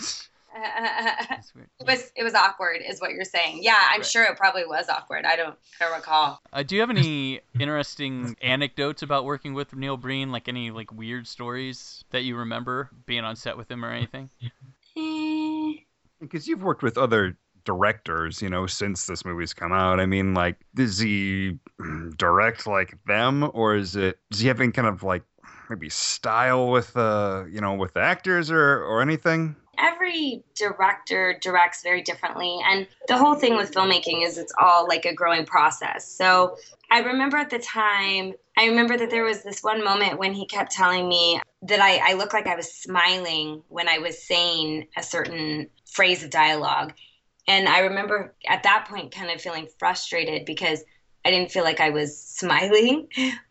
it 1.79 1.87
was 1.87 2.11
it 2.15 2.23
was 2.23 2.33
awkward 2.33 2.81
is 2.87 2.99
what 3.01 3.11
you're 3.11 3.23
saying 3.25 3.59
yeah 3.61 3.77
i'm 3.91 3.99
Right. 4.01 4.05
sure 4.05 4.23
it 4.23 4.37
probably 4.37 4.65
was 4.65 4.87
awkward 4.89 5.25
i 5.25 5.35
don't 5.35 5.55
I 5.81 5.85
don't 5.85 5.95
recall 5.95 6.39
Uh, 6.51 6.63
do 6.63 6.75
you 6.75 6.81
have 6.81 6.89
any 6.89 7.41
interesting 7.59 8.35
anecdotes 8.41 9.01
about 9.01 9.25
working 9.25 9.53
with 9.53 9.75
Neil 9.75 9.97
Breen? 9.97 10.31
Like 10.31 10.47
any 10.47 10.69
like 10.71 10.91
weird 10.91 11.27
stories 11.27 12.03
that 12.11 12.23
you 12.23 12.35
remember 12.37 12.89
being 13.05 13.23
on 13.23 13.35
set 13.35 13.57
with 13.57 13.69
him 13.71 13.83
or 13.83 13.91
anything? 13.91 14.29
Eh, 14.95 15.73
Because 16.21 16.47
you've 16.47 16.63
worked 16.63 16.83
with 16.83 16.97
other 16.97 17.37
directors, 17.65 18.41
you 18.41 18.49
know, 18.49 18.67
since 18.67 19.05
this 19.07 19.25
movie's 19.25 19.53
come 19.53 19.71
out. 19.71 19.99
I 19.99 20.05
mean, 20.05 20.33
like, 20.33 20.57
does 20.75 20.99
he 20.99 21.57
direct 22.17 22.67
like 22.67 22.97
them, 23.05 23.49
or 23.53 23.75
is 23.75 23.95
it 23.95 24.19
does 24.31 24.41
he 24.41 24.47
have 24.47 24.59
any 24.61 24.71
kind 24.71 24.87
of 24.87 25.01
like 25.03 25.23
maybe 25.69 25.89
style 25.89 26.69
with 26.69 26.95
uh 26.95 27.43
you 27.49 27.61
know 27.61 27.73
with 27.73 27.93
the 27.93 28.01
actors 28.01 28.51
or 28.51 28.83
or 28.83 29.01
anything? 29.01 29.55
Every 29.77 30.43
director 30.55 31.37
directs 31.41 31.81
very 31.83 32.01
differently. 32.01 32.59
And 32.65 32.87
the 33.07 33.17
whole 33.17 33.35
thing 33.35 33.55
with 33.55 33.71
filmmaking 33.71 34.25
is 34.25 34.37
it's 34.37 34.53
all 34.59 34.87
like 34.87 35.05
a 35.05 35.13
growing 35.13 35.45
process. 35.45 36.09
So 36.09 36.57
i 36.93 36.99
remember 36.99 37.37
at 37.37 37.49
the 37.49 37.59
time 37.59 38.33
i 38.57 38.67
remember 38.67 38.95
that 38.95 39.09
there 39.09 39.23
was 39.23 39.41
this 39.41 39.63
one 39.63 39.83
moment 39.83 40.19
when 40.19 40.31
he 40.33 40.45
kept 40.45 40.71
telling 40.71 41.09
me 41.09 41.41
that 41.63 41.79
i, 41.79 42.11
I 42.11 42.13
looked 42.13 42.33
like 42.33 42.45
i 42.45 42.55
was 42.55 42.71
smiling 42.71 43.63
when 43.67 43.89
i 43.89 43.97
was 43.97 44.21
saying 44.21 44.87
a 44.95 45.03
certain 45.03 45.67
phrase 45.91 46.23
of 46.23 46.29
dialogue. 46.29 46.93
And 47.47 47.67
i 47.67 47.79
remember 47.79 48.35
at 48.47 48.63
that 48.63 48.87
point 48.89 49.13
kind 49.13 49.31
of 49.31 49.41
feeling 49.41 49.67
frustrated 49.79 50.45
because 50.45 50.83
i 51.25 51.31
didn't 51.31 51.51
feel 51.51 51.63
like 51.63 51.79
i 51.79 51.89
was 51.89 52.17
smiling. 52.41 53.07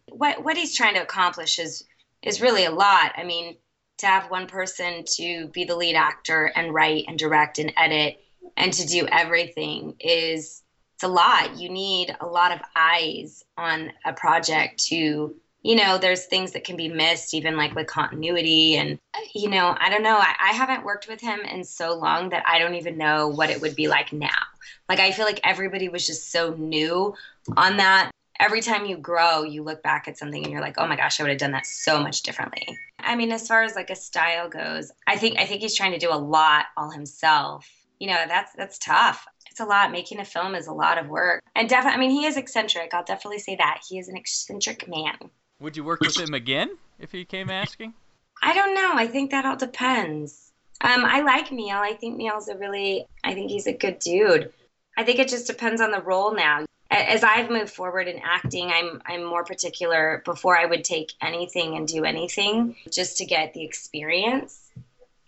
What 0.08 0.44
what 0.44 0.56
he's 0.56 0.76
trying 0.76 0.94
to 0.94 1.02
accomplish 1.02 1.58
is 1.58 1.84
is 2.22 2.40
really 2.40 2.64
a 2.64 2.70
lot. 2.70 3.12
I 3.16 3.24
mean 3.24 3.56
to 4.02 4.08
have 4.08 4.30
one 4.30 4.46
person 4.46 5.04
to 5.16 5.48
be 5.48 5.64
the 5.64 5.76
lead 5.76 5.94
actor 5.94 6.52
and 6.54 6.74
write 6.74 7.04
and 7.08 7.18
direct 7.18 7.58
and 7.58 7.72
edit 7.76 8.20
and 8.56 8.72
to 8.72 8.86
do 8.86 9.06
everything 9.06 9.94
is 10.00 10.62
it's 10.94 11.04
a 11.04 11.08
lot. 11.08 11.56
You 11.56 11.68
need 11.68 12.14
a 12.20 12.26
lot 12.26 12.52
of 12.52 12.60
eyes 12.76 13.42
on 13.56 13.92
a 14.04 14.12
project 14.12 14.84
to 14.86 15.34
you 15.64 15.76
know, 15.76 15.96
there's 15.96 16.26
things 16.26 16.50
that 16.52 16.64
can 16.64 16.76
be 16.76 16.88
missed, 16.88 17.34
even 17.34 17.56
like 17.56 17.72
with 17.76 17.86
continuity. 17.86 18.74
And, 18.74 18.98
you 19.32 19.48
know, 19.48 19.76
I 19.78 19.90
don't 19.90 20.02
know. 20.02 20.16
I, 20.16 20.34
I, 20.40 20.52
haven't 20.54 20.84
worked 20.84 21.06
with 21.06 21.20
him 21.20 21.38
in 21.38 21.62
so 21.62 21.96
long 21.96 22.30
that 22.30 22.42
I 22.48 22.58
don't 22.58 22.74
even 22.74 22.98
know 22.98 23.28
what 23.28 23.48
it 23.48 23.60
would 23.60 23.76
be 23.76 23.86
like 23.86 24.12
now. 24.12 24.40
Like, 24.88 24.98
I 24.98 25.12
feel 25.12 25.24
like 25.24 25.38
everybody 25.44 25.88
was 25.88 26.04
just 26.04 26.32
so 26.32 26.54
new 26.54 27.14
on 27.56 27.76
that 27.76 28.10
every 28.42 28.60
time 28.60 28.84
you 28.84 28.96
grow, 28.96 29.44
you 29.44 29.62
look 29.62 29.82
back 29.82 30.08
at 30.08 30.18
something 30.18 30.42
and 30.42 30.52
you're 30.52 30.60
like, 30.60 30.74
oh 30.76 30.86
my 30.86 30.96
gosh, 30.96 31.20
I 31.20 31.22
would 31.22 31.30
have 31.30 31.38
done 31.38 31.52
that 31.52 31.64
so 31.64 32.02
much 32.02 32.22
differently. 32.22 32.76
I 32.98 33.14
mean, 33.14 33.30
as 33.30 33.46
far 33.46 33.62
as 33.62 33.76
like 33.76 33.88
a 33.88 33.94
style 33.96 34.48
goes, 34.48 34.90
I 35.06 35.16
think 35.16 35.38
I 35.38 35.46
think 35.46 35.62
he's 35.62 35.76
trying 35.76 35.92
to 35.92 35.98
do 35.98 36.10
a 36.10 36.18
lot 36.18 36.66
all 36.76 36.90
himself. 36.90 37.68
You 38.00 38.08
know, 38.08 38.24
that's 38.26 38.52
that's 38.54 38.78
tough. 38.78 39.26
It's 39.50 39.60
a 39.60 39.64
lot. 39.64 39.92
Making 39.92 40.20
a 40.20 40.24
film 40.24 40.54
is 40.54 40.66
a 40.66 40.72
lot 40.72 40.98
of 40.98 41.08
work. 41.08 41.42
And 41.54 41.68
definitely, 41.68 41.96
I 41.96 42.00
mean, 42.00 42.10
he 42.10 42.26
is 42.26 42.36
eccentric. 42.36 42.92
I'll 42.92 43.04
definitely 43.04 43.38
say 43.38 43.56
that. 43.56 43.82
He 43.88 43.98
is 43.98 44.08
an 44.08 44.16
eccentric 44.16 44.88
man. 44.88 45.16
Would 45.60 45.76
you 45.76 45.84
work 45.84 46.00
with 46.00 46.18
him 46.18 46.34
again 46.34 46.76
if 46.98 47.12
he 47.12 47.24
came 47.24 47.48
asking? 47.48 47.94
I 48.42 48.54
don't 48.54 48.74
know. 48.74 48.92
I 48.94 49.06
think 49.06 49.30
that 49.30 49.44
all 49.44 49.56
depends. 49.56 50.50
Um, 50.80 51.04
I 51.04 51.20
like 51.20 51.52
Neil. 51.52 51.76
I 51.76 51.92
think 51.92 52.16
Neil's 52.16 52.48
a 52.48 52.56
really, 52.56 53.06
I 53.22 53.34
think 53.34 53.52
he's 53.52 53.68
a 53.68 53.72
good 53.72 54.00
dude. 54.00 54.52
I 54.96 55.04
think 55.04 55.20
it 55.20 55.28
just 55.28 55.46
depends 55.46 55.80
on 55.80 55.92
the 55.92 56.00
role 56.00 56.34
now 56.34 56.64
as 56.92 57.24
I've 57.24 57.50
moved 57.50 57.72
forward 57.72 58.08
in 58.08 58.20
acting, 58.22 58.70
I'm 58.70 59.00
I'm 59.06 59.24
more 59.24 59.44
particular 59.44 60.22
before 60.24 60.56
I 60.56 60.66
would 60.66 60.84
take 60.84 61.12
anything 61.20 61.76
and 61.76 61.88
do 61.88 62.04
anything 62.04 62.76
just 62.90 63.16
to 63.18 63.24
get 63.24 63.54
the 63.54 63.64
experience. 63.64 64.70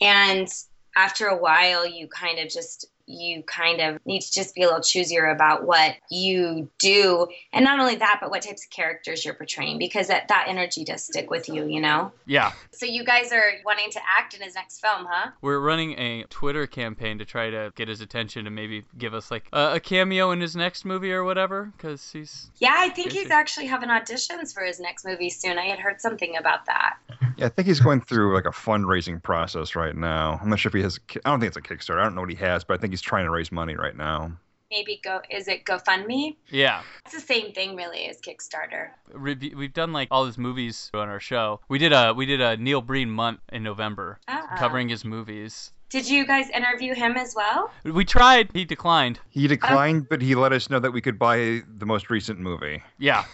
And 0.00 0.49
after 0.97 1.26
a 1.26 1.37
while, 1.37 1.87
you 1.87 2.06
kind 2.09 2.38
of 2.38 2.49
just 2.49 2.87
you 3.06 3.42
kind 3.42 3.80
of 3.80 3.99
need 4.04 4.20
to 4.20 4.32
just 4.32 4.54
be 4.54 4.62
a 4.62 4.66
little 4.66 4.80
choosier 4.80 5.32
about 5.32 5.66
what 5.66 5.94
you 6.11 6.70
do. 6.78 7.26
And 7.52 7.64
not 7.64 7.80
only 7.80 7.96
that 7.96 8.18
but 8.20 8.30
what 8.30 8.42
types 8.42 8.64
of 8.64 8.70
characters 8.70 9.25
you're 9.25 9.34
portraying 9.34 9.78
because 9.78 10.08
that, 10.08 10.28
that 10.28 10.46
energy 10.49 10.84
does 10.84 11.04
stick 11.04 11.30
with 11.30 11.49
you 11.49 11.66
you 11.66 11.80
know? 11.80 12.12
Yeah. 12.26 12.52
So 12.73 12.87
you 12.87 13.04
guys 13.04 13.32
are 13.32 13.52
wanting 13.64 13.90
to 13.92 14.00
act 14.18 14.34
in 14.34 14.42
his 14.42 14.54
next 14.54 14.80
film 14.80 15.06
huh? 15.08 15.30
We're 15.40 15.61
running 15.61 15.99
a 15.99 16.25
twitter 16.28 16.66
campaign 16.66 17.18
to 17.18 17.25
try 17.25 17.50
to 17.50 17.73
get 17.76 17.88
his 17.88 18.00
attention 18.00 18.46
and 18.46 18.54
maybe 18.54 18.84
give 18.96 19.14
us 19.14 19.30
like 19.30 19.49
a, 19.52 19.75
a 19.75 19.80
cameo 19.80 20.30
in 20.30 20.40
his 20.40 20.56
next 20.56 20.84
movie 20.84 21.12
or 21.12 21.25
whatever 21.25 21.73
because 21.76 22.11
he's 22.12 22.50
yeah 22.58 22.75
i 22.76 22.88
think 22.88 23.12
he's 23.12 23.30
actually 23.30 23.66
having 23.66 23.88
auditions 23.88 24.52
for 24.52 24.64
his 24.64 24.80
next 24.80 25.04
movie 25.04 25.30
soon. 25.30 25.58
I 25.58 25.66
had 25.66 25.78
heard 25.78 26.00
something 26.00 26.37
about 26.37 26.66
that 26.66 26.96
yeah 27.36 27.46
i 27.46 27.48
think 27.48 27.66
he's 27.66 27.80
going 27.80 28.00
through 28.00 28.34
like 28.34 28.46
a 28.46 28.50
fundraising 28.50 29.22
process 29.22 29.74
right 29.74 29.96
now 29.96 30.38
i'm 30.42 30.48
not 30.48 30.58
sure 30.58 30.70
if 30.70 30.74
he 30.74 30.82
has 30.82 30.98
i 31.24 31.30
don't 31.30 31.40
think 31.40 31.48
it's 31.48 31.56
a 31.56 31.62
kickstarter 31.62 32.00
i 32.00 32.04
don't 32.04 32.14
know 32.14 32.20
what 32.20 32.30
he 32.30 32.36
has 32.36 32.64
but 32.64 32.74
i 32.74 32.80
think 32.80 32.92
he's 32.92 33.02
trying 33.02 33.24
to 33.24 33.30
raise 33.30 33.50
money 33.52 33.76
right 33.76 33.96
now. 33.96 34.32
Maybe 34.70 35.00
go 35.04 35.20
is 35.30 35.46
it 35.46 35.64
GoFundMe? 35.64 36.36
Yeah. 36.50 36.82
It's 37.04 37.14
the 37.14 37.20
same 37.20 37.52
thing 37.52 37.76
really 37.76 38.06
as 38.06 38.20
Kickstarter. 38.20 38.88
We've 39.16 39.72
done 39.72 39.92
like 39.92 40.08
all 40.10 40.26
his 40.26 40.36
movies 40.36 40.90
on 40.94 41.08
our 41.08 41.20
show. 41.20 41.60
We 41.68 41.78
did 41.78 41.92
a 41.92 42.12
we 42.12 42.26
did 42.26 42.40
a 42.40 42.56
Neil 42.56 42.80
Breen 42.80 43.08
month 43.08 43.38
in 43.52 43.62
November 43.62 44.18
uh-uh. 44.26 44.56
covering 44.56 44.88
his 44.88 45.04
movies. 45.04 45.72
Did 45.90 46.08
you 46.08 46.26
guys 46.26 46.50
interview 46.50 46.92
him 46.92 47.16
as 47.16 47.34
well? 47.36 47.70
We 47.84 48.04
tried. 48.04 48.50
He 48.52 48.64
declined. 48.64 49.20
He 49.28 49.46
declined, 49.46 50.02
oh. 50.02 50.06
but 50.10 50.22
he 50.22 50.34
let 50.34 50.52
us 50.52 50.68
know 50.68 50.80
that 50.80 50.90
we 50.90 51.00
could 51.00 51.20
buy 51.20 51.62
the 51.78 51.86
most 51.86 52.10
recent 52.10 52.40
movie. 52.40 52.82
Yeah. 52.98 53.24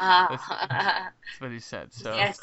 Uh, 0.00 0.28
that's, 0.30 0.48
that's, 0.48 1.40
what 1.40 1.52
he 1.52 1.60
said. 1.60 1.92
So. 1.92 2.16
Yes. 2.16 2.40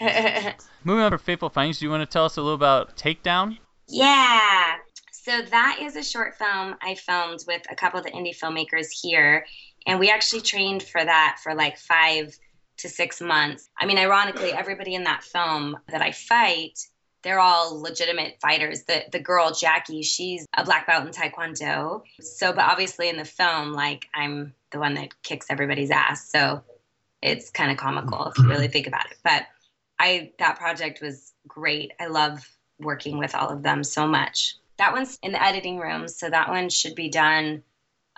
Moving 0.84 1.04
on 1.04 1.10
for 1.10 1.18
Fateful 1.18 1.48
Findings, 1.48 1.78
do 1.78 1.86
you 1.86 1.90
want 1.90 2.02
to 2.02 2.12
tell 2.12 2.24
us 2.24 2.36
a 2.36 2.42
little 2.42 2.54
about 2.54 2.96
Takedown? 2.96 3.58
Yeah. 3.88 4.76
So 5.10 5.42
that 5.42 5.78
is 5.80 5.96
a 5.96 6.04
short 6.04 6.36
film 6.36 6.76
I 6.80 6.94
filmed 6.94 7.40
with 7.46 7.62
a 7.70 7.74
couple 7.74 7.98
of 7.98 8.04
the 8.04 8.12
indie 8.12 8.36
filmmakers 8.36 8.88
here. 9.02 9.46
And 9.86 9.98
we 9.98 10.10
actually 10.10 10.42
trained 10.42 10.82
for 10.82 11.04
that 11.04 11.38
for 11.42 11.54
like 11.54 11.78
five 11.78 12.36
to 12.78 12.88
six 12.88 13.20
months. 13.20 13.68
I 13.78 13.86
mean, 13.86 13.98
ironically, 13.98 14.52
everybody 14.52 14.94
in 14.94 15.04
that 15.04 15.22
film 15.22 15.76
that 15.88 16.02
I 16.02 16.12
fight, 16.12 16.78
they're 17.22 17.40
all 17.40 17.80
legitimate 17.80 18.36
fighters. 18.40 18.84
The 18.84 19.04
the 19.10 19.18
girl 19.18 19.52
Jackie, 19.52 20.02
she's 20.02 20.46
a 20.56 20.64
black 20.64 20.86
belt 20.86 21.06
in 21.06 21.12
Taekwondo. 21.12 22.02
So, 22.20 22.52
but 22.52 22.64
obviously 22.64 23.08
in 23.08 23.16
the 23.16 23.24
film, 23.24 23.72
like 23.72 24.06
I'm 24.14 24.54
the 24.70 24.78
one 24.78 24.94
that 24.94 25.22
kicks 25.22 25.46
everybody's 25.48 25.90
ass. 25.90 26.30
So 26.30 26.62
it's 27.22 27.50
kind 27.50 27.70
of 27.70 27.78
comical 27.78 28.26
if 28.26 28.38
you 28.38 28.48
really 28.48 28.68
think 28.68 28.86
about 28.86 29.10
it. 29.10 29.16
But 29.24 29.46
I 29.98 30.32
that 30.38 30.58
project 30.58 31.00
was 31.00 31.32
great. 31.46 31.92
I 32.00 32.06
love 32.06 32.48
working 32.78 33.18
with 33.18 33.34
all 33.34 33.48
of 33.48 33.62
them 33.62 33.82
so 33.84 34.06
much. 34.06 34.56
That 34.78 34.92
one's 34.92 35.18
in 35.22 35.32
the 35.32 35.42
editing 35.42 35.78
room, 35.78 36.08
so 36.08 36.28
that 36.28 36.48
one 36.48 36.68
should 36.68 36.94
be 36.94 37.08
done, 37.08 37.62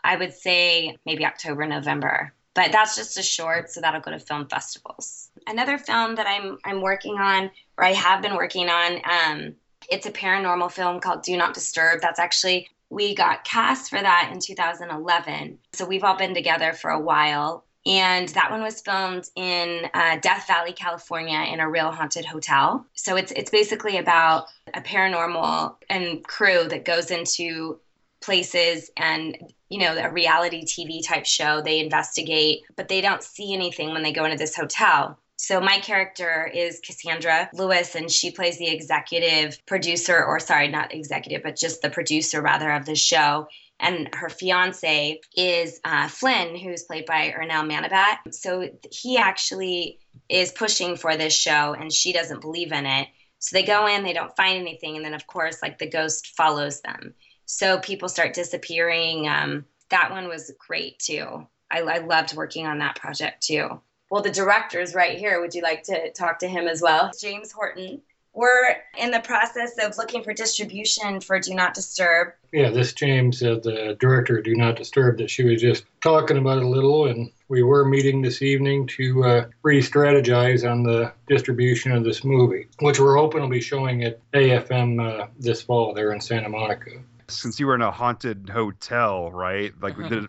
I 0.02 0.16
would 0.16 0.34
say 0.34 0.96
maybe 1.06 1.24
October, 1.24 1.66
November. 1.66 2.32
But 2.54 2.72
that's 2.72 2.96
just 2.96 3.16
a 3.18 3.22
short, 3.22 3.70
so 3.70 3.80
that'll 3.80 4.00
go 4.00 4.10
to 4.10 4.18
film 4.18 4.48
festivals. 4.48 5.30
Another 5.46 5.78
film 5.78 6.16
that 6.16 6.26
I'm 6.26 6.58
I'm 6.64 6.80
working 6.80 7.18
on, 7.18 7.50
or 7.76 7.84
I 7.84 7.92
have 7.92 8.22
been 8.22 8.34
working 8.34 8.68
on, 8.68 9.00
um, 9.04 9.54
it's 9.88 10.06
a 10.06 10.10
paranormal 10.10 10.72
film 10.72 11.00
called 11.00 11.22
Do 11.22 11.36
Not 11.36 11.54
Disturb. 11.54 12.00
That's 12.00 12.18
actually 12.18 12.68
we 12.90 13.14
got 13.14 13.44
cast 13.44 13.90
for 13.90 14.00
that 14.00 14.30
in 14.32 14.40
2011. 14.40 15.58
So 15.74 15.84
we've 15.84 16.04
all 16.04 16.16
been 16.16 16.34
together 16.34 16.72
for 16.72 16.90
a 16.90 16.98
while 16.98 17.64
and 17.88 18.28
that 18.30 18.50
one 18.50 18.62
was 18.62 18.82
filmed 18.82 19.30
in 19.34 19.88
uh, 19.94 20.18
Death 20.20 20.46
Valley, 20.46 20.74
California, 20.74 21.38
in 21.50 21.58
a 21.58 21.68
real 21.68 21.90
haunted 21.90 22.26
hotel. 22.26 22.86
So 22.94 23.16
it's 23.16 23.32
it's 23.32 23.50
basically 23.50 23.96
about 23.96 24.46
a 24.74 24.82
paranormal 24.82 25.76
and 25.88 26.22
crew 26.22 26.68
that 26.68 26.84
goes 26.84 27.10
into 27.10 27.80
places 28.20 28.90
and 28.96 29.38
you 29.70 29.78
know 29.78 29.96
a 29.96 30.10
reality 30.10 30.64
TV 30.64 31.00
type 31.04 31.24
show. 31.24 31.62
They 31.62 31.80
investigate, 31.80 32.60
but 32.76 32.88
they 32.88 33.00
don't 33.00 33.22
see 33.22 33.54
anything 33.54 33.92
when 33.92 34.02
they 34.02 34.12
go 34.12 34.24
into 34.24 34.36
this 34.36 34.54
hotel. 34.54 35.18
So 35.40 35.60
my 35.60 35.78
character 35.78 36.50
is 36.52 36.80
Cassandra 36.80 37.48
Lewis, 37.54 37.94
and 37.94 38.10
she 38.10 38.32
plays 38.32 38.58
the 38.58 38.68
executive 38.68 39.64
producer, 39.66 40.22
or 40.22 40.40
sorry, 40.40 40.68
not 40.68 40.92
executive, 40.92 41.44
but 41.44 41.56
just 41.56 41.80
the 41.80 41.90
producer 41.90 42.42
rather 42.42 42.70
of 42.72 42.84
the 42.84 42.96
show 42.96 43.48
and 43.80 44.12
her 44.14 44.28
fiance 44.28 45.20
is 45.36 45.80
uh, 45.84 46.08
Flynn, 46.08 46.56
who's 46.56 46.82
played 46.84 47.06
by 47.06 47.34
Ernell 47.38 47.68
Manabat. 47.70 48.34
So 48.34 48.68
he 48.90 49.18
actually 49.18 50.00
is 50.28 50.52
pushing 50.52 50.96
for 50.96 51.16
this 51.16 51.34
show, 51.34 51.74
and 51.74 51.92
she 51.92 52.12
doesn't 52.12 52.40
believe 52.40 52.72
in 52.72 52.86
it. 52.86 53.08
So 53.38 53.54
they 53.54 53.62
go 53.62 53.86
in, 53.86 54.02
they 54.02 54.12
don't 54.12 54.36
find 54.36 54.58
anything, 54.58 54.96
and 54.96 55.04
then 55.04 55.14
of 55.14 55.26
course, 55.26 55.62
like 55.62 55.78
the 55.78 55.88
ghost 55.88 56.34
follows 56.36 56.80
them. 56.80 57.14
So 57.46 57.78
people 57.78 58.08
start 58.08 58.34
disappearing. 58.34 59.28
Um, 59.28 59.64
that 59.90 60.10
one 60.10 60.28
was 60.28 60.52
great 60.58 60.98
too. 60.98 61.46
I, 61.70 61.80
I 61.80 61.98
loved 61.98 62.34
working 62.34 62.66
on 62.66 62.78
that 62.78 62.96
project 62.96 63.42
too. 63.44 63.80
Well, 64.10 64.22
the 64.22 64.30
director's 64.30 64.94
right 64.94 65.18
here. 65.18 65.40
Would 65.40 65.54
you 65.54 65.62
like 65.62 65.84
to 65.84 66.10
talk 66.12 66.40
to 66.40 66.48
him 66.48 66.66
as 66.66 66.82
well? 66.82 67.10
James 67.18 67.52
Horton 67.52 68.02
we're 68.38 68.76
in 68.96 69.10
the 69.10 69.18
process 69.18 69.76
of 69.82 69.98
looking 69.98 70.22
for 70.22 70.32
distribution 70.32 71.20
for 71.20 71.40
Do 71.40 71.54
Not 71.54 71.74
Disturb. 71.74 72.34
Yeah, 72.52 72.70
this 72.70 72.92
James, 72.92 73.42
uh, 73.42 73.56
the 73.60 73.96
director 73.98 74.38
of 74.38 74.44
Do 74.44 74.54
Not 74.54 74.76
Disturb, 74.76 75.18
that 75.18 75.28
she 75.28 75.42
was 75.42 75.60
just 75.60 75.84
talking 76.00 76.36
about 76.36 76.62
a 76.62 76.68
little, 76.68 77.08
and 77.08 77.32
we 77.48 77.64
were 77.64 77.84
meeting 77.84 78.22
this 78.22 78.40
evening 78.40 78.86
to 78.96 79.24
uh, 79.24 79.46
re-strategize 79.64 80.70
on 80.70 80.84
the 80.84 81.12
distribution 81.26 81.90
of 81.90 82.04
this 82.04 82.22
movie, 82.22 82.68
which 82.78 83.00
we're 83.00 83.16
hoping 83.16 83.40
will 83.40 83.48
be 83.48 83.60
showing 83.60 84.04
at 84.04 84.20
AFM 84.30 85.04
uh, 85.04 85.26
this 85.40 85.60
fall 85.60 85.92
there 85.92 86.12
in 86.12 86.20
Santa 86.20 86.48
Monica. 86.48 86.92
Since 87.26 87.58
you 87.58 87.66
were 87.66 87.74
in 87.74 87.82
a 87.82 87.90
haunted 87.90 88.50
hotel, 88.50 89.32
right? 89.32 89.72
Like, 89.82 89.96
mm-hmm. 89.96 90.14
did 90.14 90.28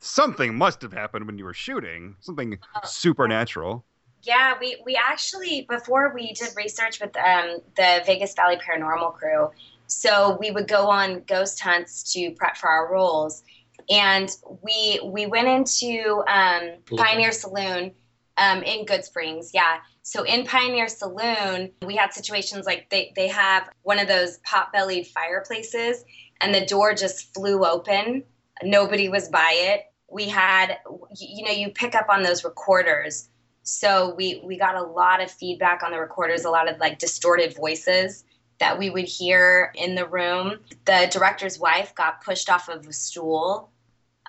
something 0.00 0.56
must 0.56 0.82
have 0.82 0.92
happened 0.92 1.26
when 1.26 1.38
you 1.38 1.44
were 1.44 1.54
shooting, 1.54 2.16
something 2.18 2.58
oh. 2.74 2.80
supernatural. 2.84 3.84
Yeah, 4.26 4.54
we, 4.60 4.76
we 4.84 4.96
actually, 4.96 5.66
before 5.68 6.12
we 6.12 6.32
did 6.32 6.48
research 6.56 7.00
with 7.00 7.16
um, 7.16 7.58
the 7.76 8.02
Vegas 8.04 8.34
Valley 8.34 8.56
Paranormal 8.56 9.14
crew, 9.14 9.50
So 9.86 10.36
we 10.40 10.50
would 10.50 10.68
go 10.68 10.88
on 10.90 11.22
ghost 11.26 11.60
hunts 11.60 12.12
to 12.12 12.32
prep 12.32 12.56
for 12.56 12.68
our 12.68 12.92
roles. 12.92 13.42
And 13.88 14.28
we 14.62 15.00
we 15.04 15.26
went 15.26 15.46
into 15.46 16.22
um, 16.26 16.70
Pioneer 16.96 17.30
Saloon 17.30 17.92
um, 18.36 18.62
in 18.64 18.84
Goodsprings, 18.84 19.50
yeah. 19.54 19.78
So 20.02 20.24
in 20.24 20.44
Pioneer 20.44 20.88
Saloon, 20.88 21.70
we 21.84 21.96
had 21.96 22.12
situations 22.12 22.66
like 22.66 22.90
they, 22.90 23.12
they 23.16 23.28
have 23.28 23.68
one 23.82 23.98
of 23.98 24.08
those 24.08 24.38
pot 24.38 24.72
bellied 24.72 25.06
fireplaces 25.06 26.04
and 26.40 26.54
the 26.54 26.66
door 26.66 26.94
just 26.94 27.32
flew 27.34 27.64
open. 27.64 28.24
Nobody 28.62 29.08
was 29.08 29.28
by 29.28 29.52
it. 29.54 29.84
We 30.10 30.28
had, 30.28 30.78
you 31.16 31.44
know, 31.44 31.52
you 31.52 31.70
pick 31.70 31.94
up 31.94 32.06
on 32.08 32.22
those 32.22 32.44
recorders. 32.44 33.28
So 33.66 34.14
we, 34.14 34.40
we 34.44 34.56
got 34.56 34.76
a 34.76 34.82
lot 34.82 35.20
of 35.20 35.28
feedback 35.28 35.82
on 35.82 35.90
the 35.90 35.98
recorders, 35.98 36.44
a 36.44 36.50
lot 36.50 36.70
of 36.70 36.78
like 36.78 37.00
distorted 37.00 37.56
voices 37.56 38.24
that 38.60 38.78
we 38.78 38.90
would 38.90 39.06
hear 39.06 39.72
in 39.74 39.96
the 39.96 40.06
room. 40.06 40.60
The 40.84 41.08
director's 41.10 41.58
wife 41.58 41.92
got 41.96 42.24
pushed 42.24 42.48
off 42.48 42.68
of 42.68 42.86
a 42.86 42.92
stool. 42.92 43.70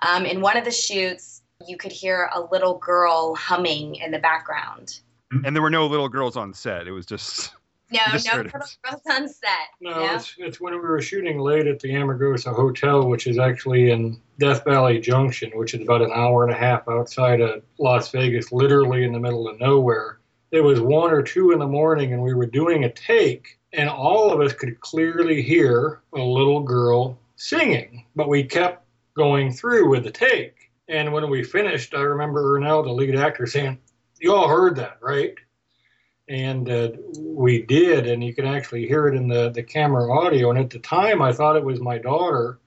Um, 0.02 0.26
in 0.26 0.42
one 0.42 0.58
of 0.58 0.66
the 0.66 0.72
shoots, 0.72 1.44
you 1.68 1.78
could 1.78 1.92
hear 1.92 2.32
a 2.34 2.42
little 2.52 2.80
girl 2.80 3.36
humming 3.36 3.96
in 3.96 4.10
the 4.10 4.20
background. 4.20 5.02
And 5.46 5.56
there 5.56 5.62
were 5.62 5.70
no 5.70 5.86
little 5.86 6.10
girls 6.10 6.36
on 6.36 6.52
set. 6.52 6.88
It 6.88 6.92
was 6.92 7.06
just 7.06 7.52
No, 7.90 8.00
Just 8.12 8.28
no 8.28 8.34
heard 8.34 8.46
little 8.46 8.68
girls 8.84 9.02
on 9.10 9.30
set. 9.30 9.50
No, 9.80 9.92
no? 9.92 10.16
it's, 10.16 10.36
it's 10.38 10.60
when 10.60 10.74
we 10.74 10.80
were 10.80 11.02
shooting 11.02 11.40
late 11.40 11.68
at 11.68 11.80
the 11.80 11.90
Amargosa 11.90 12.54
Hotel, 12.54 13.08
which 13.08 13.28
is 13.28 13.40
actually 13.40 13.92
in 13.92 14.20
Death 14.40 14.66
Valley 14.66 15.00
Junction, 15.00 15.52
which 15.56 15.74
is 15.74 15.82
about 15.82 16.02
an 16.02 16.12
hour 16.14 16.44
and 16.44 16.54
a 16.54 16.58
half 16.58 16.88
outside 16.90 17.40
of 17.40 17.64
Las 17.80 18.12
Vegas, 18.12 18.52
literally 18.52 19.06
in 19.06 19.14
the 19.14 19.20
middle 19.20 19.48
of 19.48 19.60
nowhere. 19.60 20.20
It 20.52 20.62
was 20.62 20.82
one 20.82 21.12
or 21.12 21.22
two 21.22 21.52
in 21.52 21.60
the 21.60 21.68
morning, 21.68 22.14
and 22.14 22.22
we 22.22 22.34
were 22.34 22.46
doing 22.46 22.84
a 22.84 22.92
take, 22.92 23.58
and 23.72 23.90
all 23.90 24.32
of 24.32 24.42
us 24.42 24.54
could 24.54 24.80
clearly 24.82 25.42
hear 25.42 26.02
a 26.14 26.20
little 26.20 26.62
girl 26.62 27.18
singing, 27.38 28.06
but 28.16 28.28
we 28.28 28.44
kept 28.44 28.86
going 29.16 29.52
through 29.52 29.90
with 29.90 30.04
the 30.04 30.12
take. 30.12 30.72
And 30.90 31.12
when 31.12 31.30
we 31.30 31.44
finished, 31.44 31.94
I 31.94 32.02
remember 32.02 32.60
Ernell, 32.60 32.84
the 32.84 32.92
lead 32.92 33.16
actor, 33.16 33.46
saying, 33.46 33.78
You 34.20 34.34
all 34.34 34.48
heard 34.48 34.76
that, 34.78 34.98
right? 35.02 35.36
And 36.30 36.70
uh, 36.70 36.90
we 37.20 37.62
did, 37.64 38.08
and 38.08 38.24
you 38.24 38.34
can 38.34 38.46
actually 38.46 38.88
hear 38.88 39.08
it 39.08 39.16
in 39.16 39.28
the, 39.28 39.50
the 39.50 39.64
camera 39.64 40.12
audio. 40.12 40.50
And 40.50 40.60
at 40.60 40.70
the 40.70 40.80
time, 40.80 41.22
I 41.22 41.32
thought 41.32 41.56
it 41.56 41.64
was 41.64 41.80
my 41.80 41.98
daughter 41.98 42.60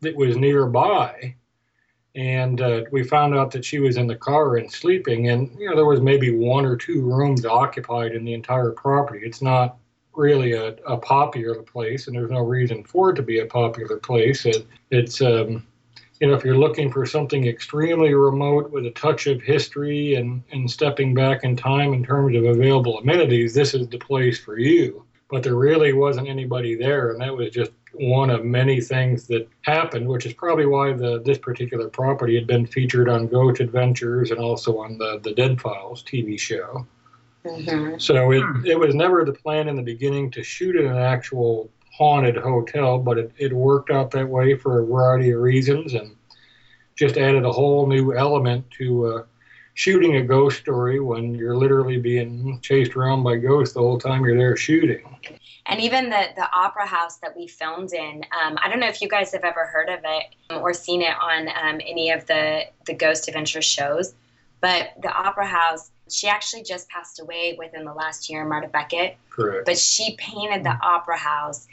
that 0.00 0.16
was 0.16 0.36
nearby, 0.36 1.34
and 2.14 2.60
uh, 2.60 2.84
we 2.90 3.04
found 3.04 3.34
out 3.34 3.50
that 3.50 3.64
she 3.64 3.78
was 3.78 3.96
in 3.96 4.06
the 4.06 4.16
car 4.16 4.56
and 4.56 4.72
sleeping. 4.72 5.28
And 5.28 5.54
you 5.58 5.68
know, 5.68 5.76
there 5.76 5.86
was 5.86 6.00
maybe 6.00 6.34
one 6.34 6.64
or 6.64 6.76
two 6.76 7.02
rooms 7.02 7.44
occupied 7.44 8.12
in 8.12 8.24
the 8.24 8.34
entire 8.34 8.70
property. 8.70 9.20
It's 9.24 9.42
not 9.42 9.76
really 10.14 10.52
a, 10.52 10.68
a 10.86 10.96
popular 10.96 11.62
place, 11.62 12.06
and 12.06 12.16
there's 12.16 12.30
no 12.30 12.40
reason 12.40 12.84
for 12.84 13.10
it 13.10 13.16
to 13.16 13.22
be 13.22 13.40
a 13.40 13.46
popular 13.46 13.98
place. 13.98 14.46
It, 14.46 14.66
it's 14.90 15.20
um, 15.20 15.66
you 16.20 16.26
know, 16.26 16.34
if 16.34 16.44
you're 16.44 16.58
looking 16.58 16.90
for 16.90 17.06
something 17.06 17.46
extremely 17.46 18.12
remote 18.14 18.70
with 18.70 18.86
a 18.86 18.90
touch 18.90 19.26
of 19.26 19.40
history 19.40 20.14
and, 20.14 20.42
and 20.50 20.70
stepping 20.70 21.14
back 21.14 21.44
in 21.44 21.56
time 21.56 21.94
in 21.94 22.04
terms 22.04 22.36
of 22.36 22.44
available 22.44 22.98
amenities, 22.98 23.54
this 23.54 23.74
is 23.74 23.88
the 23.88 23.98
place 23.98 24.38
for 24.38 24.58
you. 24.58 25.04
But 25.30 25.42
there 25.42 25.54
really 25.54 25.92
wasn't 25.92 26.28
anybody 26.28 26.74
there, 26.74 27.10
and 27.10 27.20
that 27.20 27.36
was 27.36 27.50
just 27.50 27.70
one 27.92 28.30
of 28.30 28.44
many 28.44 28.80
things 28.80 29.26
that 29.28 29.46
happened, 29.62 30.08
which 30.08 30.26
is 30.26 30.32
probably 30.32 30.66
why 30.66 30.92
the 30.92 31.20
this 31.22 31.38
particular 31.38 31.88
property 31.88 32.34
had 32.34 32.46
been 32.46 32.66
featured 32.66 33.08
on 33.08 33.26
Ghost 33.26 33.60
Adventures 33.60 34.30
and 34.30 34.40
also 34.40 34.78
on 34.78 34.96
the 34.96 35.20
the 35.22 35.34
Dead 35.34 35.60
Files 35.60 36.02
TV 36.02 36.38
show. 36.38 36.86
Mhm. 37.44 38.00
So 38.00 38.32
it, 38.32 38.42
it 38.64 38.78
was 38.78 38.94
never 38.94 39.24
the 39.24 39.32
plan 39.32 39.68
in 39.68 39.76
the 39.76 39.82
beginning 39.82 40.30
to 40.32 40.42
shoot 40.42 40.76
in 40.76 40.86
an 40.86 40.96
actual 40.96 41.70
haunted 41.98 42.36
hotel, 42.36 42.98
but 42.98 43.18
it, 43.18 43.32
it 43.38 43.52
worked 43.52 43.90
out 43.90 44.12
that 44.12 44.28
way 44.28 44.56
for 44.56 44.78
a 44.78 44.86
variety 44.86 45.30
of 45.30 45.40
reasons 45.40 45.94
and 45.94 46.14
just 46.94 47.16
added 47.16 47.44
a 47.44 47.52
whole 47.52 47.88
new 47.88 48.14
element 48.14 48.70
to 48.70 49.06
uh, 49.06 49.22
shooting 49.74 50.16
a 50.16 50.22
ghost 50.22 50.60
story 50.60 51.00
when 51.00 51.34
you're 51.34 51.56
literally 51.56 51.98
being 51.98 52.60
chased 52.62 52.94
around 52.94 53.24
by 53.24 53.36
ghosts 53.36 53.74
the 53.74 53.80
whole 53.80 53.98
time 53.98 54.24
you're 54.24 54.38
there 54.38 54.56
shooting. 54.56 55.04
And 55.66 55.80
even 55.80 56.08
the 56.08 56.28
the 56.36 56.48
opera 56.52 56.86
house 56.86 57.16
that 57.18 57.36
we 57.36 57.46
filmed 57.46 57.92
in, 57.92 58.24
um, 58.40 58.56
I 58.62 58.68
don't 58.68 58.80
know 58.80 58.88
if 58.88 59.02
you 59.02 59.08
guys 59.08 59.32
have 59.32 59.44
ever 59.44 59.66
heard 59.66 59.88
of 59.88 60.00
it 60.04 60.54
or 60.54 60.72
seen 60.72 61.02
it 61.02 61.14
on 61.20 61.48
um, 61.48 61.80
any 61.86 62.10
of 62.10 62.26
the 62.26 62.62
the 62.86 62.94
Ghost 62.94 63.28
Adventure 63.28 63.62
shows, 63.62 64.14
but 64.60 64.90
the 65.02 65.10
opera 65.12 65.46
house. 65.46 65.90
She 66.10 66.26
actually 66.26 66.62
just 66.62 66.88
passed 66.88 67.20
away 67.20 67.54
within 67.58 67.84
the 67.84 67.92
last 67.92 68.30
year, 68.30 68.42
Marta 68.46 68.66
Beckett. 68.68 69.18
Correct. 69.28 69.66
but 69.66 69.78
she 69.78 70.16
painted 70.16 70.64
the 70.64 70.76
opera 70.82 71.16
house 71.16 71.68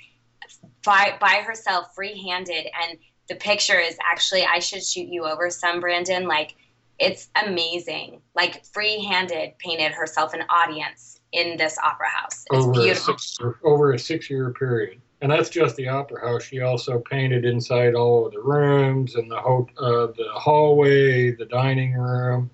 by 0.83 1.17
by 1.19 1.43
herself 1.45 1.87
free-handed 1.95 2.67
and 2.81 2.97
the 3.29 3.35
picture 3.35 3.79
is 3.79 3.97
actually 4.03 4.45
I 4.45 4.59
should 4.59 4.83
shoot 4.83 5.07
you 5.07 5.25
over 5.25 5.49
some 5.49 5.79
Brandon 5.79 6.27
like 6.27 6.55
it's 6.99 7.29
amazing 7.43 8.21
like 8.35 8.65
free-handed 8.65 9.57
painted 9.59 9.91
herself 9.91 10.33
an 10.33 10.43
audience 10.49 11.19
in 11.31 11.57
this 11.57 11.77
opera 11.83 12.09
house 12.09 12.45
it's 12.51 12.65
over 12.65 12.91
a, 12.91 12.95
six, 12.95 13.37
over 13.63 13.93
a 13.93 13.99
six 13.99 14.29
year 14.29 14.51
period. 14.51 15.01
And 15.21 15.31
that's 15.31 15.49
just 15.49 15.75
the 15.75 15.87
opera 15.87 16.21
house. 16.27 16.43
She 16.43 16.61
also 16.61 16.99
painted 16.99 17.45
inside 17.45 17.95
all 17.95 18.27
of 18.27 18.33
the 18.33 18.41
rooms 18.41 19.15
and 19.15 19.31
the 19.31 19.39
ho- 19.39 19.67
uh, 19.77 20.07
the 20.07 20.27
hallway, 20.33 21.31
the 21.31 21.45
dining 21.45 21.93
room, 21.93 22.49